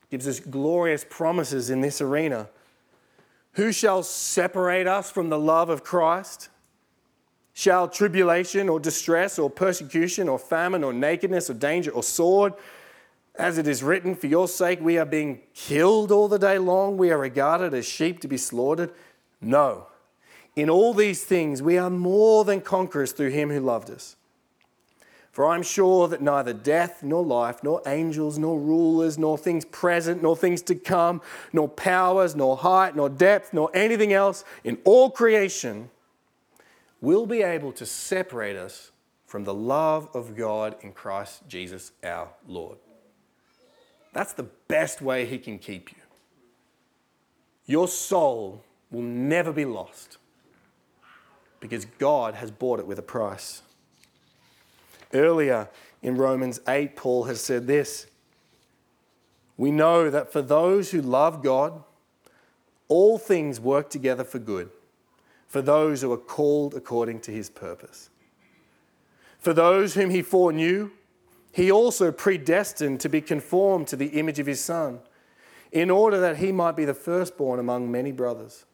gives 0.09 0.27
us 0.27 0.39
glorious 0.39 1.05
promises 1.07 1.69
in 1.69 1.81
this 1.81 2.01
arena. 2.01 2.49
Who 3.53 3.71
shall 3.71 4.03
separate 4.03 4.87
us 4.87 5.09
from 5.09 5.29
the 5.29 5.39
love 5.39 5.69
of 5.69 5.83
Christ? 5.83 6.49
Shall 7.57 7.87
tribulation 7.87 8.67
or 8.67 8.81
distress 8.81 9.39
or 9.39 9.49
persecution 9.49 10.27
or 10.27 10.37
famine 10.37 10.83
or 10.83 10.91
nakedness 10.91 11.49
or 11.49 11.53
danger 11.53 11.89
or 11.89 12.03
sword? 12.03 12.53
As 13.35 13.57
it 13.57 13.65
is 13.65 13.81
written, 13.81 14.13
for 14.13 14.27
your 14.27 14.49
sake 14.49 14.81
we 14.81 14.97
are 14.97 15.05
being 15.05 15.39
killed 15.53 16.11
all 16.11 16.27
the 16.27 16.37
day 16.37 16.57
long, 16.57 16.97
we 16.97 17.11
are 17.11 17.17
regarded 17.17 17.73
as 17.73 17.85
sheep 17.85 18.19
to 18.19 18.27
be 18.27 18.35
slaughtered. 18.35 18.91
No. 19.39 19.87
In 20.57 20.69
all 20.69 20.93
these 20.93 21.23
things 21.23 21.61
we 21.61 21.77
are 21.77 21.89
more 21.89 22.43
than 22.43 22.59
conquerors 22.59 23.13
through 23.13 23.29
him 23.29 23.49
who 23.49 23.61
loved 23.61 23.89
us. 23.89 24.17
For 25.31 25.47
I'm 25.47 25.63
sure 25.63 26.09
that 26.09 26.21
neither 26.21 26.53
death, 26.53 27.03
nor 27.03 27.23
life, 27.23 27.63
nor 27.63 27.81
angels, 27.87 28.37
nor 28.37 28.59
rulers, 28.59 29.17
nor 29.17 29.37
things 29.37 29.63
present, 29.63 30.21
nor 30.21 30.35
things 30.35 30.61
to 30.63 30.75
come, 30.75 31.21
nor 31.53 31.69
powers, 31.69 32.35
nor 32.35 32.57
height, 32.57 32.97
nor 32.97 33.07
depth, 33.07 33.53
nor 33.53 33.69
anything 33.73 34.11
else 34.11 34.43
in 34.65 34.77
all 34.83 35.09
creation 35.09 35.89
will 37.05 37.27
be 37.27 37.43
able 37.43 37.71
to 37.71 37.85
separate 37.85 38.55
us 38.55 38.91
from 39.27 39.43
the 39.43 39.53
love 39.53 40.09
of 40.15 40.35
God 40.35 40.75
in 40.81 40.91
Christ 40.91 41.43
Jesus 41.47 41.91
our 42.03 42.29
Lord. 42.47 42.79
That's 44.11 44.33
the 44.33 44.47
best 44.67 45.03
way 45.03 45.27
He 45.27 45.37
can 45.37 45.59
keep 45.59 45.91
you. 45.91 46.01
Your 47.67 47.87
soul 47.87 48.63
will 48.89 49.03
never 49.03 49.53
be 49.53 49.65
lost 49.65 50.17
because 51.59 51.85
God 51.85 52.33
has 52.33 52.49
bought 52.49 52.79
it 52.79 52.87
with 52.87 52.97
a 52.97 53.03
price. 53.03 53.61
Earlier 55.13 55.69
in 56.01 56.17
Romans 56.17 56.59
8, 56.67 56.95
Paul 56.95 57.25
has 57.25 57.39
said 57.39 57.67
this 57.67 58.07
We 59.57 59.69
know 59.69 60.09
that 60.09 60.33
for 60.33 60.41
those 60.41 60.89
who 60.89 61.03
love 61.03 61.43
God, 61.43 61.83
all 62.87 63.19
things 63.19 63.59
work 63.59 63.91
together 63.91 64.23
for 64.23 64.39
good, 64.39 64.71
for 65.55 65.61
those 65.61 66.01
who 66.01 66.11
are 66.11 66.17
called 66.17 66.73
according 66.73 67.21
to 67.21 67.31
his 67.31 67.49
purpose. 67.49 68.09
For 69.39 69.53
those 69.53 69.93
whom 69.93 70.09
he 70.09 70.21
foreknew, 70.21 70.91
he 71.53 71.71
also 71.71 72.11
predestined 72.11 72.99
to 72.99 73.07
be 73.07 73.21
conformed 73.21 73.87
to 73.87 73.95
the 73.95 74.19
image 74.19 74.37
of 74.37 74.47
his 74.47 74.59
Son, 74.59 74.99
in 75.71 75.89
order 75.89 76.19
that 76.19 76.39
he 76.39 76.51
might 76.51 76.75
be 76.75 76.83
the 76.83 76.93
firstborn 76.93 77.57
among 77.57 77.89
many 77.89 78.11
brothers. 78.11 78.65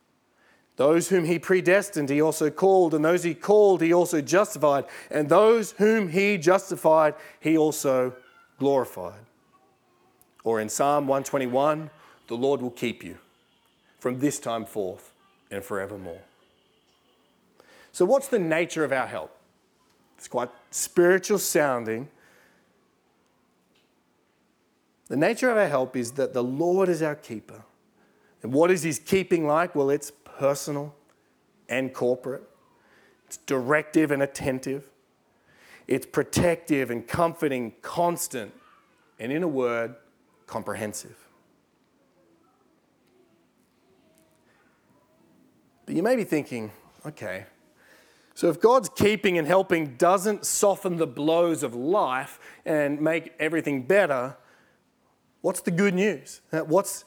Those 0.78 1.10
whom 1.10 1.26
he 1.26 1.38
predestined, 1.38 2.10
he 2.10 2.20
also 2.20 2.50
called, 2.50 2.96
and 2.96 3.06
those 3.06 3.22
he 3.22 3.36
called, 3.36 3.84
he 3.84 3.94
also 3.94 4.20
justified, 4.20 4.86
and 5.12 5.30
those 5.30 5.74
whom 5.74 6.10
he 6.10 6.39
justified, 6.39 7.13
he 7.39 7.56
also 7.60 8.15
glorified. 8.58 9.22
Or 10.44 10.60
in 10.60 10.67
Psalm 10.67 11.06
121, 11.06 11.91
the 12.26 12.38
Lord 12.38 12.60
will 12.60 12.72
keep 12.72 13.04
you 13.04 13.20
from 14.00 14.17
this 14.17 14.39
time 14.39 14.65
forth 14.65 15.13
and 15.52 15.63
forevermore. 15.63 16.22
So, 17.91 18.06
what's 18.06 18.27
the 18.27 18.39
nature 18.39 18.84
of 18.84 18.91
our 18.91 19.08
help? 19.08 19.36
It's 20.17 20.27
quite 20.27 20.49
spiritual 20.69 21.39
sounding. 21.39 22.08
The 25.08 25.17
nature 25.17 25.49
of 25.49 25.58
our 25.58 25.67
help 25.67 25.97
is 25.97 26.12
that 26.13 26.34
the 26.34 26.43
Lord 26.43 26.88
is 26.88 27.01
our 27.01 27.15
keeper. 27.15 27.63
And 28.43 28.54
what 28.54 28.71
is 28.71 28.84
his 28.84 28.97
keeping 28.97 29.45
like? 29.45 29.75
Well, 29.75 29.89
it's 29.89 30.12
personal 30.23 30.95
and 31.67 31.93
corporate. 31.93 32.43
It's 33.27 33.38
directive 33.38 34.12
and 34.12 34.23
attentive. 34.23 34.88
It's 35.88 36.06
protective 36.06 36.91
and 36.91 37.08
comforting, 37.08 37.73
constant, 37.82 38.54
and 39.19 39.32
in 39.32 39.43
a 39.43 39.47
word, 39.47 39.95
comprehensive. 40.47 41.17
But 45.86 45.95
you 45.95 46.04
may 46.04 46.15
be 46.15 46.23
thinking, 46.23 46.71
okay, 47.06 47.45
so 48.34 48.50
if 48.50 48.60
God's 48.60 48.89
keeping 48.89 49.38
and 49.38 49.48
helping 49.48 49.96
doesn't 49.96 50.46
soften 50.46 50.98
the 50.98 51.08
blows 51.08 51.63
of 51.63 51.76
life 51.76 52.39
and 52.65 53.02
make 53.02 53.34
everything 53.39 53.84
better, 53.84 54.38
what's 55.41 55.62
the 55.62 55.72
good 55.72 55.94
news? 55.94 56.41
Uh, 56.52 56.60
what's, 56.60 57.06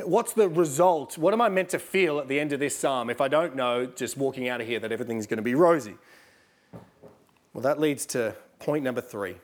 What's 0.00 0.32
the 0.32 0.48
result? 0.48 1.18
What 1.18 1.34
am 1.34 1.42
I 1.42 1.50
meant 1.50 1.68
to 1.70 1.78
feel 1.78 2.18
at 2.18 2.26
the 2.26 2.40
end 2.40 2.54
of 2.54 2.60
this 2.60 2.74
psalm 2.74 3.10
if 3.10 3.20
I 3.20 3.28
don't 3.28 3.54
know, 3.54 3.84
just 3.84 4.16
walking 4.16 4.48
out 4.48 4.60
of 4.60 4.66
here, 4.66 4.80
that 4.80 4.90
everything's 4.90 5.26
going 5.26 5.36
to 5.36 5.42
be 5.42 5.54
rosy? 5.54 5.96
Well, 7.52 7.62
that 7.62 7.78
leads 7.78 8.06
to 8.06 8.34
point 8.58 8.84
number 8.84 9.02
three. 9.02 9.36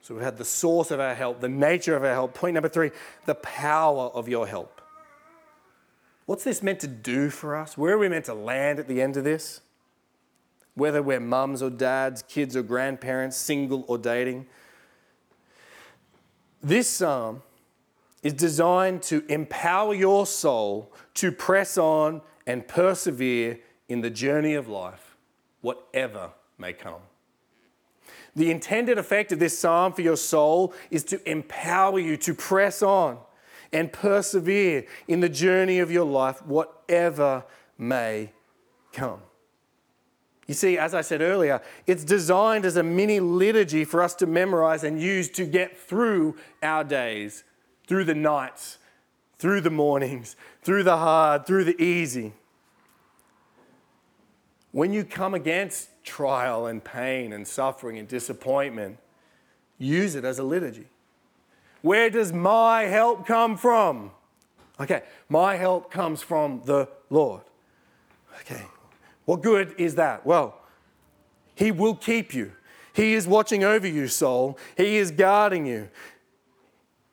So 0.00 0.14
we've 0.14 0.24
had 0.24 0.38
the 0.38 0.44
source 0.46 0.90
of 0.90 1.00
our 1.00 1.14
help, 1.14 1.40
the 1.40 1.50
nature 1.50 1.94
of 1.94 2.02
our 2.02 2.14
help. 2.14 2.32
Point 2.32 2.54
number 2.54 2.70
three, 2.70 2.92
the 3.26 3.34
power 3.34 4.04
of 4.14 4.26
your 4.26 4.46
help. 4.46 4.79
What's 6.30 6.44
this 6.44 6.62
meant 6.62 6.78
to 6.78 6.86
do 6.86 7.28
for 7.28 7.56
us? 7.56 7.76
Where 7.76 7.94
are 7.94 7.98
we 7.98 8.08
meant 8.08 8.26
to 8.26 8.34
land 8.34 8.78
at 8.78 8.86
the 8.86 9.02
end 9.02 9.16
of 9.16 9.24
this? 9.24 9.62
Whether 10.74 11.02
we're 11.02 11.18
mums 11.18 11.60
or 11.60 11.70
dads, 11.70 12.22
kids 12.22 12.54
or 12.54 12.62
grandparents, 12.62 13.36
single 13.36 13.84
or 13.88 13.98
dating. 13.98 14.46
This 16.62 16.88
psalm 16.88 17.42
is 18.22 18.32
designed 18.32 19.02
to 19.02 19.24
empower 19.28 19.92
your 19.92 20.24
soul 20.24 20.92
to 21.14 21.32
press 21.32 21.76
on 21.76 22.22
and 22.46 22.68
persevere 22.68 23.58
in 23.88 24.00
the 24.00 24.10
journey 24.10 24.54
of 24.54 24.68
life, 24.68 25.16
whatever 25.62 26.30
may 26.58 26.72
come. 26.72 27.02
The 28.36 28.52
intended 28.52 28.98
effect 28.98 29.32
of 29.32 29.40
this 29.40 29.58
psalm 29.58 29.94
for 29.94 30.02
your 30.02 30.16
soul 30.16 30.74
is 30.92 31.02
to 31.06 31.28
empower 31.28 31.98
you 31.98 32.16
to 32.18 32.34
press 32.34 32.82
on 32.82 33.18
and 33.72 33.92
persevere 33.92 34.84
in 35.06 35.20
the 35.20 35.28
journey 35.28 35.78
of 35.78 35.90
your 35.90 36.04
life, 36.04 36.44
whatever 36.44 37.44
may 37.78 38.32
come. 38.92 39.20
You 40.46 40.54
see, 40.54 40.76
as 40.78 40.94
I 40.94 41.02
said 41.02 41.20
earlier, 41.20 41.62
it's 41.86 42.02
designed 42.02 42.64
as 42.64 42.76
a 42.76 42.82
mini 42.82 43.20
liturgy 43.20 43.84
for 43.84 44.02
us 44.02 44.14
to 44.16 44.26
memorize 44.26 44.82
and 44.82 45.00
use 45.00 45.28
to 45.30 45.44
get 45.44 45.78
through 45.78 46.36
our 46.60 46.82
days, 46.82 47.44
through 47.86 48.04
the 48.04 48.16
nights, 48.16 48.78
through 49.38 49.60
the 49.60 49.70
mornings, 49.70 50.34
through 50.62 50.82
the 50.82 50.96
hard, 50.96 51.46
through 51.46 51.64
the 51.64 51.80
easy. 51.80 52.32
When 54.72 54.92
you 54.92 55.04
come 55.04 55.34
against 55.34 55.88
trial 56.02 56.66
and 56.66 56.82
pain 56.82 57.32
and 57.32 57.46
suffering 57.46 57.98
and 57.98 58.08
disappointment, 58.08 58.98
use 59.78 60.16
it 60.16 60.24
as 60.24 60.40
a 60.40 60.42
liturgy. 60.42 60.88
Where 61.82 62.10
does 62.10 62.32
my 62.32 62.82
help 62.82 63.26
come 63.26 63.56
from? 63.56 64.10
Okay, 64.78 65.02
my 65.28 65.56
help 65.56 65.90
comes 65.90 66.22
from 66.22 66.62
the 66.64 66.88
Lord. 67.10 67.42
Okay, 68.40 68.64
what 69.24 69.42
good 69.42 69.74
is 69.78 69.94
that? 69.96 70.24
Well, 70.24 70.58
He 71.54 71.70
will 71.70 71.94
keep 71.94 72.34
you. 72.34 72.52
He 72.92 73.14
is 73.14 73.26
watching 73.26 73.62
over 73.64 73.86
you, 73.86 74.08
soul. 74.08 74.58
He 74.76 74.96
is 74.96 75.10
guarding 75.10 75.66
you. 75.66 75.88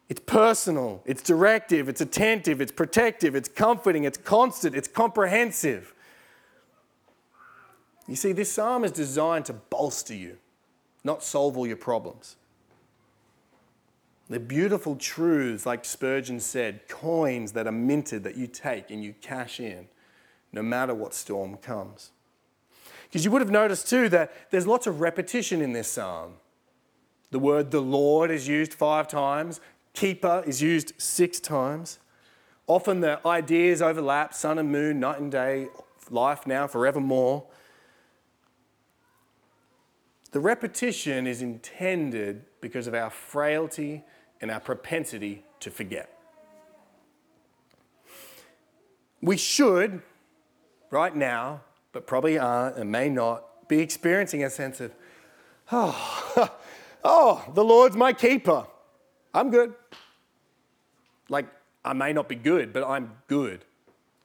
It's 0.10 0.22
personal, 0.26 1.02
it's 1.06 1.22
directive, 1.22 1.90
it's 1.90 2.00
attentive, 2.00 2.62
it's 2.62 2.72
protective, 2.72 3.36
it's 3.36 3.50
comforting, 3.50 4.06
it's 4.06 4.18
constant, 4.18 4.74
it's 4.74 4.88
comprehensive. 4.88 5.94
You 8.08 8.16
see, 8.16 8.32
this 8.32 8.50
psalm 8.52 8.86
is 8.86 8.92
designed 8.92 9.46
to 9.46 9.54
bolster 9.54 10.16
you, 10.16 10.38
not 11.04 11.24
solve 11.24 11.58
all 11.58 11.68
your 11.68 11.76
problems. 11.76 12.38
They're 14.30 14.40
beautiful 14.40 14.96
truths, 14.96 15.66
like 15.66 15.86
Spurgeon 15.86 16.40
said, 16.40 16.88
coins 16.90 17.54
that 17.54 17.66
are 17.66 17.72
minted 17.72 18.24
that 18.24 18.36
you 18.36 18.48
take 18.48 18.92
and 18.92 19.04
you 19.04 19.14
cash 19.22 19.60
in 19.60 19.88
no 20.52 20.62
matter 20.62 20.94
what 20.94 21.14
storm 21.14 21.58
comes. 21.58 22.12
Because 23.04 23.24
you 23.24 23.32
would 23.32 23.42
have 23.42 23.52
noticed 23.52 23.90
too 23.90 24.10
that 24.10 24.52
there's 24.52 24.68
lots 24.68 24.88
of 24.88 25.00
repetition 25.00 25.62
in 25.62 25.72
this 25.72 25.88
psalm. 25.88 26.34
The 27.32 27.40
word 27.40 27.72
the 27.72 27.82
Lord 27.82 28.32
is 28.32 28.48
used 28.48 28.74
five 28.74 29.08
times, 29.08 29.62
keeper 29.94 30.44
is 30.46 30.62
used 30.62 30.94
six 30.98 31.40
times. 31.40 32.00
Often 32.68 33.00
the 33.00 33.26
ideas 33.26 33.82
overlap 33.82 34.34
sun 34.34 34.60
and 34.60 34.72
moon, 34.72 35.00
night 35.00 35.20
and 35.20 35.32
day, 35.32 35.68
life 36.10 36.46
now, 36.46 36.68
forevermore. 36.68 37.46
The 40.32 40.40
repetition 40.42 41.28
is 41.28 41.42
intended 41.42 42.44
because 42.60 42.88
of 42.88 42.94
our 42.94 43.10
frailty 43.10 44.04
and 44.42 44.52
our 44.52 44.60
propensity 44.60 45.44
to 45.60 45.72
forget. 45.72 46.14
We 49.22 49.38
should, 49.38 50.02
right 50.92 51.16
now, 51.16 51.62
but 51.92 52.06
probably 52.06 52.38
aren't 52.38 52.78
and 52.78 52.92
may 52.92 53.10
not, 53.10 53.68
be 53.68 53.80
experiencing 53.80 54.44
a 54.44 54.50
sense 54.50 54.80
of, 54.80 54.94
oh, 55.72 56.50
oh, 57.04 57.44
the 57.54 57.64
Lord's 57.64 57.96
my 57.96 58.14
keeper. 58.14 58.66
I'm 59.34 59.50
good. 59.50 59.74
Like, 61.30 61.48
I 61.84 61.94
may 61.94 62.14
not 62.14 62.30
be 62.30 62.36
good, 62.36 62.72
but 62.72 62.84
I'm 62.88 63.12
good. 63.28 63.66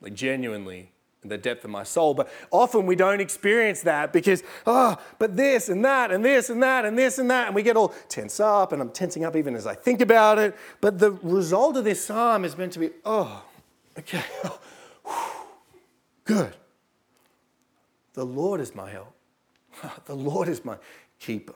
Like, 0.01 0.15
genuinely 0.15 0.79
in 0.79 0.92
the 1.25 1.39
depth 1.39 1.65
of 1.65 1.71
my 1.71 1.85
soul. 1.85 2.15
But 2.15 2.31
often 2.51 2.87
we 2.87 2.97
don't 2.97 3.21
experience 3.21 3.83
that 3.83 4.13
because, 4.13 4.43
oh, 4.67 4.97
but 5.19 5.37
this 5.37 5.69
and 5.69 5.85
that 5.85 6.11
and 6.11 6.25
this 6.25 6.51
and 6.51 6.63
that 6.63 6.85
and 6.85 6.99
this 6.99 7.19
and 7.19 7.31
that. 7.31 7.47
And 7.47 7.55
we 7.55 7.63
get 7.63 7.77
all 7.77 7.95
tense 8.09 8.41
up, 8.41 8.73
and 8.73 8.83
I'm 8.83 8.91
tensing 8.91 9.25
up 9.25 9.37
even 9.37 9.55
as 9.55 9.67
I 9.67 9.75
think 9.75 10.01
about 10.01 10.39
it. 10.39 10.57
But 10.81 10.99
the 10.99 11.13
result 11.23 11.77
of 11.77 11.85
this 11.85 12.05
psalm 12.05 12.45
is 12.45 12.57
meant 12.57 12.73
to 12.73 12.79
be, 12.79 12.91
oh, 13.05 13.45
okay, 13.99 14.23
good. 16.25 16.55
The 18.15 18.25
Lord 18.25 18.61
is 18.61 18.75
my 18.75 18.91
help, 18.91 19.15
the 20.07 20.17
Lord 20.17 20.49
is 20.49 20.65
my 20.65 20.77
keeper. 21.19 21.55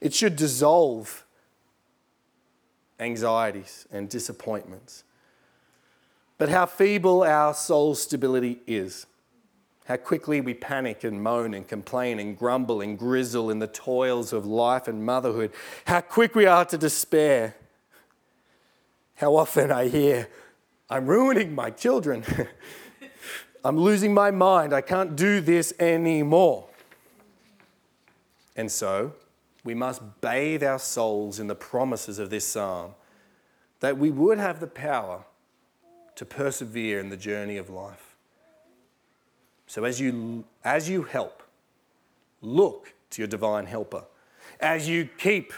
It 0.00 0.14
should 0.14 0.36
dissolve 0.36 1.24
anxieties 3.00 3.86
and 3.90 4.08
disappointments 4.08 5.04
but 6.38 6.48
how 6.48 6.66
feeble 6.66 7.24
our 7.24 7.52
soul 7.52 7.94
stability 7.96 8.60
is. 8.66 9.06
How 9.86 9.96
quickly 9.96 10.40
we 10.40 10.54
panic 10.54 11.02
and 11.02 11.22
moan 11.22 11.54
and 11.54 11.66
complain 11.66 12.20
and 12.20 12.38
grumble 12.38 12.80
and 12.80 12.98
grizzle 12.98 13.50
in 13.50 13.58
the 13.58 13.66
toils 13.66 14.32
of 14.32 14.46
life 14.46 14.86
and 14.86 15.04
motherhood. 15.04 15.50
How 15.86 16.00
quick 16.00 16.34
we 16.34 16.46
are 16.46 16.64
to 16.66 16.78
despair. 16.78 17.56
How 19.16 19.34
often 19.34 19.72
I 19.72 19.88
hear, 19.88 20.28
I'm 20.88 21.06
ruining 21.06 21.54
my 21.54 21.70
children. 21.70 22.22
I'm 23.64 23.76
losing 23.76 24.14
my 24.14 24.30
mind. 24.30 24.72
I 24.72 24.80
can't 24.80 25.16
do 25.16 25.40
this 25.40 25.72
anymore. 25.80 26.66
And 28.54 28.70
so, 28.70 29.14
we 29.64 29.74
must 29.74 30.02
bathe 30.20 30.62
our 30.62 30.78
souls 30.78 31.40
in 31.40 31.46
the 31.46 31.54
promises 31.54 32.18
of 32.18 32.30
this 32.30 32.46
psalm 32.46 32.94
that 33.80 33.98
we 33.98 34.10
would 34.10 34.38
have 34.38 34.60
the 34.60 34.66
power 34.66 35.24
to 36.18 36.24
persevere 36.24 36.98
in 36.98 37.10
the 37.10 37.16
journey 37.16 37.58
of 37.58 37.70
life. 37.70 38.16
So 39.68 39.84
as 39.84 40.00
you, 40.00 40.44
as 40.64 40.90
you 40.90 41.04
help, 41.04 41.44
look 42.42 42.92
to 43.10 43.22
your 43.22 43.28
divine 43.28 43.66
helper. 43.66 44.02
As 44.58 44.88
you 44.88 45.08
keep, 45.16 45.52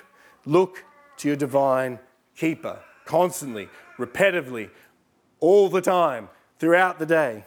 look 0.44 0.84
to 1.16 1.28
your 1.28 1.36
divine 1.38 1.98
keeper 2.36 2.78
constantly, 3.06 3.70
repetitively, 3.98 4.68
all 5.38 5.70
the 5.70 5.80
time, 5.80 6.28
throughout 6.58 6.98
the 6.98 7.06
day. 7.06 7.44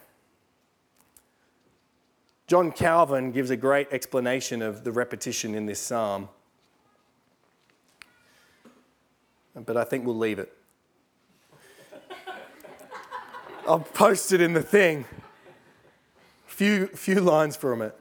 John 2.48 2.72
Calvin 2.72 3.32
gives 3.32 3.52
a 3.52 3.58
great 3.58 3.90
explanation 3.92 4.64
of 4.64 4.84
the 4.84 4.92
repetition 4.92 5.54
in 5.54 5.68
this 5.68 5.80
psalm, 5.80 6.30
but 9.54 9.78
I 9.78 9.84
think 9.84 10.04
we'll 10.04 10.18
leave 10.18 10.40
it. 10.40 10.52
I'll 13.68 13.80
post 13.80 14.34
it 14.34 14.42
in 14.42 14.54
the 14.54 14.62
thing. 14.62 15.06
Few, 16.46 16.88
few 16.88 17.22
lines 17.22 17.56
from 17.56 17.82
it. 17.82 17.98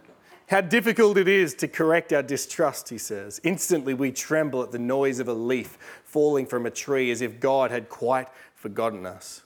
How 0.48 0.60
difficult 0.60 1.16
it 1.16 1.28
is 1.28 1.54
to 1.54 1.68
correct 1.68 2.12
our 2.12 2.22
distrust, 2.22 2.88
he 2.88 2.98
says. 2.98 3.40
Instantly 3.44 3.94
we 3.94 4.12
tremble 4.12 4.62
at 4.62 4.72
the 4.72 4.78
noise 4.78 5.18
of 5.18 5.28
a 5.28 5.32
leaf 5.32 5.78
falling 6.04 6.46
from 6.46 6.66
a 6.66 6.70
tree 6.70 7.10
as 7.10 7.22
if 7.22 7.40
God 7.40 7.70
had 7.70 7.88
quite 7.88 8.28
forgotten 8.54 9.06
us. 9.06 9.42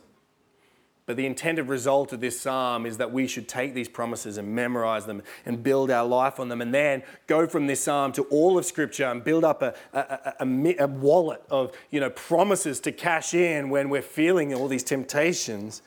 But 1.04 1.16
the 1.16 1.26
intended 1.26 1.68
result 1.68 2.12
of 2.12 2.20
this 2.20 2.40
psalm 2.40 2.84
is 2.84 2.96
that 2.96 3.12
we 3.12 3.28
should 3.28 3.46
take 3.46 3.74
these 3.74 3.88
promises 3.88 4.38
and 4.38 4.52
memorize 4.52 5.06
them 5.06 5.22
and 5.44 5.62
build 5.62 5.88
our 5.92 6.04
life 6.04 6.40
on 6.40 6.48
them, 6.48 6.60
and 6.60 6.74
then 6.74 7.04
go 7.28 7.46
from 7.46 7.68
this 7.68 7.84
psalm 7.84 8.10
to 8.12 8.24
all 8.24 8.58
of 8.58 8.66
Scripture 8.66 9.04
and 9.04 9.22
build 9.22 9.44
up 9.44 9.62
a, 9.62 9.74
a, 9.92 10.34
a, 10.40 10.76
a 10.80 10.86
wallet 10.88 11.44
of 11.48 11.76
you 11.92 12.00
know, 12.00 12.10
promises 12.10 12.80
to 12.80 12.90
cash 12.90 13.34
in 13.34 13.70
when 13.70 13.88
we're 13.88 14.02
feeling 14.02 14.52
all 14.52 14.66
these 14.66 14.82
temptations. 14.82 15.82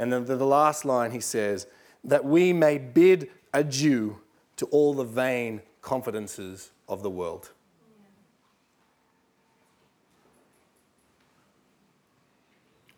And 0.00 0.10
then 0.10 0.24
the 0.24 0.46
last 0.46 0.86
line 0.86 1.10
he 1.10 1.20
says, 1.20 1.66
that 2.02 2.24
we 2.24 2.54
may 2.54 2.78
bid 2.78 3.28
adieu 3.52 4.16
to 4.56 4.64
all 4.66 4.94
the 4.94 5.04
vain 5.04 5.60
confidences 5.82 6.70
of 6.88 7.02
the 7.02 7.10
world. 7.10 7.50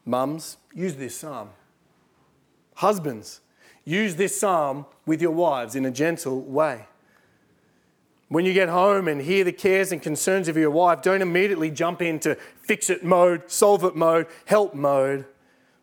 Mums, 0.04 0.58
use 0.72 0.94
this 0.94 1.16
psalm. 1.16 1.50
Husbands, 2.76 3.40
use 3.84 4.14
this 4.14 4.38
psalm 4.38 4.86
with 5.04 5.20
your 5.20 5.32
wives 5.32 5.74
in 5.74 5.84
a 5.84 5.90
gentle 5.90 6.40
way. 6.40 6.86
When 8.28 8.46
you 8.46 8.52
get 8.52 8.68
home 8.68 9.08
and 9.08 9.20
hear 9.20 9.42
the 9.42 9.52
cares 9.52 9.90
and 9.90 10.00
concerns 10.00 10.46
of 10.46 10.56
your 10.56 10.70
wife, 10.70 11.02
don't 11.02 11.20
immediately 11.20 11.72
jump 11.72 12.00
into 12.00 12.36
fix 12.62 12.90
it 12.90 13.02
mode, 13.02 13.50
solve 13.50 13.82
it 13.82 13.96
mode, 13.96 14.28
help 14.46 14.72
mode 14.72 15.26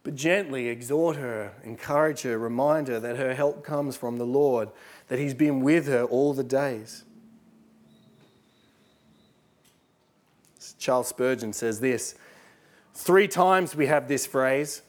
but 0.04 0.16
gently 0.16 0.68
exhort 0.68 1.18
her, 1.18 1.54
encourage 1.64 2.22
her, 2.22 2.38
remind 2.38 2.88
her 2.88 3.00
that 3.00 3.18
her 3.18 3.34
help 3.34 3.64
comes 3.64 3.98
from 3.98 4.18
the 4.18 4.26
Lord, 4.26 4.70
that 5.08 5.20
He's 5.20 5.34
been 5.34 5.62
with 5.62 5.88
her 5.88 6.04
all 6.04 6.34
the 6.34 6.44
days. 6.44 7.04
Charles 10.78 11.10
Spurgeon 11.10 11.54
says 11.54 11.80
this 11.80 12.16
Three 12.94 13.28
times 13.28 13.76
we 13.76 13.88
have 13.88 14.08
this 14.08 14.26
phrase, 14.26 14.82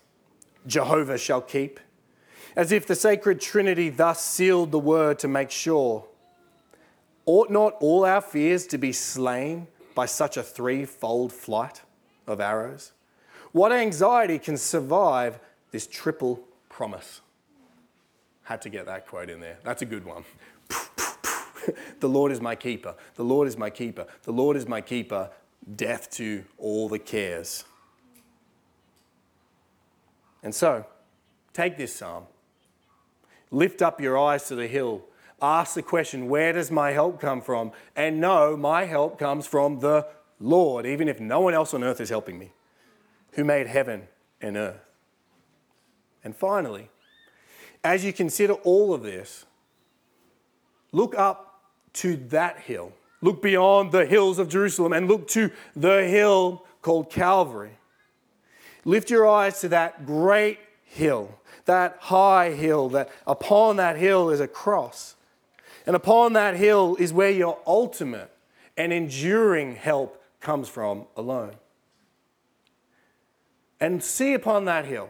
Jehovah 0.66 1.18
shall 1.18 1.40
keep, 1.40 1.80
as 2.56 2.72
if 2.72 2.86
the 2.86 2.94
sacred 2.94 3.40
Trinity 3.40 3.90
thus 3.90 4.24
sealed 4.24 4.72
the 4.72 4.78
word 4.78 5.18
to 5.20 5.28
make 5.28 5.50
sure. 5.50 6.06
Ought 7.26 7.50
not 7.50 7.74
all 7.80 8.04
our 8.04 8.20
fears 8.20 8.66
to 8.68 8.78
be 8.78 8.92
slain 8.92 9.68
by 9.94 10.06
such 10.06 10.36
a 10.36 10.42
threefold 10.42 11.32
flight 11.32 11.82
of 12.26 12.40
arrows? 12.40 12.92
What 13.52 13.72
anxiety 13.72 14.38
can 14.38 14.56
survive 14.56 15.38
this 15.70 15.86
triple 15.86 16.40
promise? 16.68 17.20
Had 18.44 18.62
to 18.62 18.68
get 18.68 18.86
that 18.86 19.06
quote 19.06 19.30
in 19.30 19.40
there. 19.40 19.58
That's 19.64 19.82
a 19.82 19.86
good 19.86 20.04
one. 20.04 20.24
the 22.00 22.08
Lord 22.08 22.32
is 22.32 22.40
my 22.40 22.54
keeper. 22.54 22.94
The 23.16 23.24
Lord 23.24 23.48
is 23.48 23.56
my 23.56 23.70
keeper. 23.70 24.06
The 24.22 24.32
Lord 24.32 24.56
is 24.56 24.66
my 24.66 24.80
keeper. 24.80 25.30
Death 25.76 26.10
to 26.12 26.44
all 26.58 26.88
the 26.88 26.98
cares. 26.98 27.64
And 30.42 30.54
so, 30.54 30.86
take 31.52 31.76
this 31.76 31.94
psalm. 31.94 32.24
Lift 33.50 33.82
up 33.82 34.00
your 34.00 34.18
eyes 34.18 34.46
to 34.48 34.54
the 34.54 34.66
hill. 34.66 35.04
Ask 35.42 35.74
the 35.74 35.82
question, 35.82 36.28
where 36.28 36.52
does 36.52 36.70
my 36.70 36.92
help 36.92 37.20
come 37.20 37.40
from? 37.40 37.72
And 37.96 38.20
know 38.20 38.56
my 38.56 38.84
help 38.84 39.18
comes 39.18 39.46
from 39.46 39.80
the 39.80 40.06
Lord, 40.38 40.86
even 40.86 41.08
if 41.08 41.20
no 41.20 41.40
one 41.40 41.54
else 41.54 41.74
on 41.74 41.82
earth 41.82 42.00
is 42.00 42.10
helping 42.10 42.38
me, 42.38 42.52
who 43.32 43.44
made 43.44 43.66
heaven 43.66 44.08
and 44.40 44.56
earth. 44.56 44.80
And 46.22 46.36
finally, 46.36 46.90
as 47.82 48.04
you 48.04 48.12
consider 48.12 48.54
all 48.54 48.92
of 48.92 49.02
this, 49.02 49.46
look 50.92 51.14
up 51.16 51.62
to 51.94 52.16
that 52.28 52.58
hill. 52.60 52.92
Look 53.22 53.42
beyond 53.42 53.92
the 53.92 54.06
hills 54.06 54.38
of 54.38 54.48
Jerusalem 54.48 54.92
and 54.92 55.08
look 55.08 55.28
to 55.28 55.50
the 55.76 56.04
hill 56.04 56.64
called 56.82 57.10
Calvary. 57.10 57.78
Lift 58.84 59.10
your 59.10 59.28
eyes 59.28 59.60
to 59.60 59.68
that 59.68 60.06
great 60.06 60.58
hill, 60.84 61.38
that 61.66 61.98
high 62.00 62.50
hill, 62.50 62.88
that 62.90 63.10
upon 63.26 63.76
that 63.76 63.96
hill 63.96 64.30
is 64.30 64.40
a 64.40 64.48
cross. 64.48 65.16
And 65.86 65.94
upon 65.94 66.32
that 66.34 66.56
hill 66.56 66.96
is 66.98 67.12
where 67.12 67.30
your 67.30 67.58
ultimate 67.66 68.30
and 68.76 68.92
enduring 68.92 69.76
help 69.76 70.22
comes 70.40 70.68
from 70.68 71.06
alone. 71.16 71.54
And 73.80 74.02
see 74.02 74.34
upon 74.34 74.66
that 74.66 74.84
hill, 74.84 75.08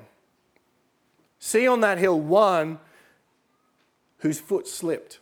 see 1.38 1.66
on 1.66 1.80
that 1.80 1.98
hill 1.98 2.20
one 2.20 2.78
whose 4.18 4.38
foot 4.38 4.68
slipped. 4.68 5.18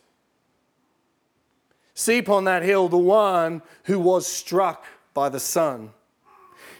See 1.95 2.19
upon 2.19 2.43
that 2.45 2.63
hill 2.63 2.87
the 2.87 2.97
one 2.97 3.61
who 3.85 3.99
was 3.99 4.27
struck 4.27 4.85
by 5.13 5.29
the 5.29 5.39
sun. 5.39 5.91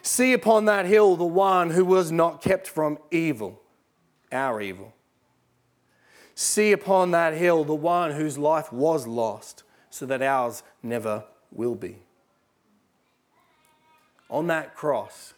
See 0.01 0.31
upon 0.31 0.65
that 0.65 0.85
hill 0.85 1.15
the 1.15 1.25
one 1.25 1.71
who 1.71 1.83
was 1.83 2.11
not 2.11 2.41
kept 2.41 2.67
from 2.67 2.99
evil, 3.11 3.61
our 4.31 4.61
evil. 4.61 4.93
See 6.35 6.71
upon 6.71 7.11
that 7.11 7.33
hill 7.33 7.65
the 7.65 7.75
one 7.75 8.11
whose 8.11 8.37
life 8.37 8.71
was 8.71 9.07
lost, 9.07 9.63
so 9.89 10.05
that 10.05 10.21
ours 10.21 10.63
never 10.81 11.25
will 11.51 11.75
be. 11.75 11.97
On 14.29 14.47
that 14.47 14.75
cross 14.75 15.33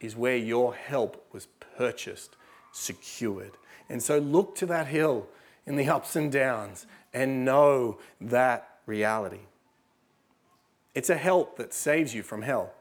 is 0.00 0.16
where 0.16 0.36
your 0.36 0.74
help 0.74 1.26
was 1.32 1.48
purchased, 1.76 2.36
secured. 2.72 3.52
And 3.88 4.02
so 4.02 4.18
look 4.18 4.54
to 4.56 4.66
that 4.66 4.86
hill 4.86 5.26
in 5.66 5.76
the 5.76 5.88
ups 5.88 6.16
and 6.16 6.30
downs 6.30 6.86
and 7.12 7.44
know 7.44 7.98
that 8.20 8.78
reality. 8.86 9.40
It's 10.94 11.10
a 11.10 11.16
help 11.16 11.56
that 11.58 11.72
saves 11.72 12.14
you 12.14 12.22
from 12.22 12.42
hell. 12.42 12.72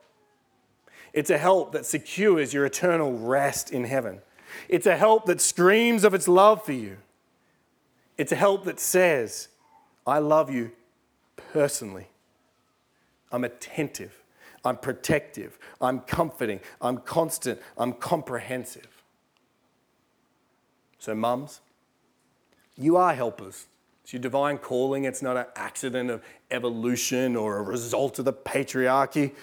It's 1.14 1.30
a 1.30 1.38
help 1.38 1.72
that 1.72 1.86
secures 1.86 2.54
your 2.54 2.66
eternal 2.66 3.14
rest 3.18 3.72
in 3.72 3.86
heaven. 3.86 4.22
It's 4.70 4.86
a 4.86 4.98
help 4.98 5.26
that 5.26 5.42
screams 5.42 6.04
of 6.04 6.14
its 6.14 6.28
love 6.28 6.64
for 6.64 6.74
you. 6.74 6.98
It's 8.18 8.32
a 8.32 8.36
help 8.36 8.66
that 8.66 8.80
says, 8.80 9.48
I 10.06 10.20
love 10.20 10.52
you 10.52 10.72
personally. 11.54 12.08
I'm 13.32 13.44
attentive. 13.44 14.24
I'm 14.64 14.78
protective. 14.78 15.58
I'm 15.80 16.00
comforting. 16.02 16.60
I'm 16.82 16.98
constant. 16.98 17.62
I'm 17.78 17.94
comprehensive. 17.94 19.04
So, 21.00 21.16
mums, 21.16 21.62
you 22.76 22.98
are 22.98 23.14
helpers. 23.14 23.68
It's 24.04 24.14
your 24.14 24.22
divine 24.22 24.58
calling. 24.58 25.04
It's 25.04 25.22
not 25.22 25.38
an 25.38 25.46
accident 25.56 26.10
of 26.10 26.24
evolution 26.50 27.36
or 27.36 27.58
a 27.58 27.62
result 27.62 28.20
of 28.20 28.26
the 28.26 28.34
patriarchy. 28.34 29.34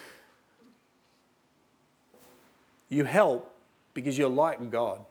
You 2.88 3.04
help 3.04 3.54
because 3.92 4.16
you're 4.16 4.28
like 4.28 4.70
God, 4.70 5.04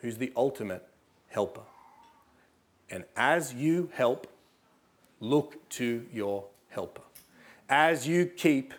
who's 0.00 0.18
the 0.18 0.32
ultimate 0.36 0.86
helper. 1.28 1.62
And 2.90 3.04
as 3.16 3.52
you 3.52 3.90
help, 3.94 4.26
look 5.20 5.68
to 5.70 6.06
your 6.12 6.44
helper. 6.68 7.02
As 7.68 8.06
you 8.06 8.26
keep, 8.26 8.74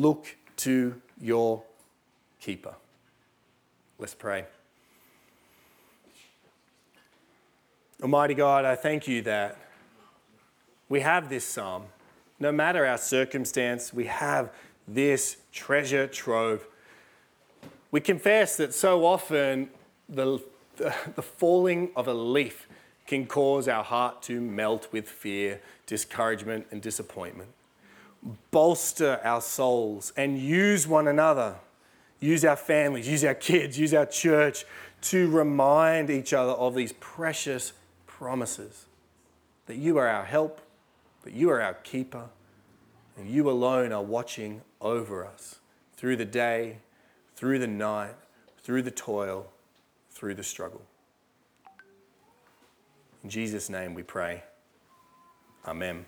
look 0.00 0.36
to 0.56 1.00
your 1.20 1.62
keeper. 2.40 2.74
Let's 3.98 4.14
pray. 4.14 4.44
Almighty 8.00 8.34
God, 8.34 8.64
I 8.64 8.76
thank 8.76 9.08
you 9.08 9.22
that 9.22 9.58
we 10.88 11.00
have 11.00 11.28
this 11.28 11.44
psalm. 11.44 11.86
No 12.38 12.52
matter 12.52 12.86
our 12.86 12.96
circumstance, 12.96 13.92
we 13.92 14.06
have 14.06 14.52
this 14.86 15.38
treasure 15.52 16.06
trove. 16.06 16.64
We 17.90 18.00
confess 18.00 18.56
that 18.58 18.72
so 18.72 19.04
often 19.04 19.70
the, 20.08 20.40
the, 20.76 21.22
falling 21.22 21.90
of 21.96 22.06
a 22.06 22.14
leaf 22.14 22.68
can 23.08 23.26
cause 23.26 23.66
our 23.66 23.82
heart 23.82 24.22
to 24.22 24.40
melt 24.40 24.92
with 24.92 25.08
fear, 25.08 25.60
discouragement, 25.86 26.66
and 26.70 26.80
disappointment. 26.80 27.50
Bolster 28.50 29.20
our 29.24 29.40
souls 29.40 30.12
and 30.16 30.38
use 30.38 30.86
one 30.86 31.08
another. 31.08 31.56
Use 32.20 32.44
our 32.44 32.56
families, 32.56 33.08
use 33.08 33.24
our 33.24 33.34
kids, 33.34 33.78
use 33.78 33.94
our 33.94 34.06
church 34.06 34.64
to 35.00 35.30
remind 35.30 36.10
each 36.10 36.32
other 36.32 36.52
of 36.52 36.74
these 36.74 36.92
precious 36.94 37.72
promises 38.06 38.86
that 39.66 39.76
you 39.76 39.98
are 39.98 40.08
our 40.08 40.24
help, 40.24 40.60
that 41.22 41.32
you 41.32 41.50
are 41.50 41.62
our 41.62 41.74
keeper, 41.74 42.24
and 43.16 43.30
you 43.30 43.48
alone 43.48 43.92
are 43.92 44.02
watching 44.02 44.62
over 44.80 45.24
us 45.24 45.60
through 45.96 46.16
the 46.16 46.24
day, 46.24 46.78
through 47.36 47.58
the 47.58 47.66
night, 47.66 48.14
through 48.62 48.82
the 48.82 48.90
toil, 48.90 49.46
through 50.10 50.34
the 50.34 50.42
struggle. 50.42 50.82
In 53.22 53.30
Jesus' 53.30 53.68
name 53.68 53.94
we 53.94 54.02
pray. 54.02 54.42
Amen. 55.66 56.04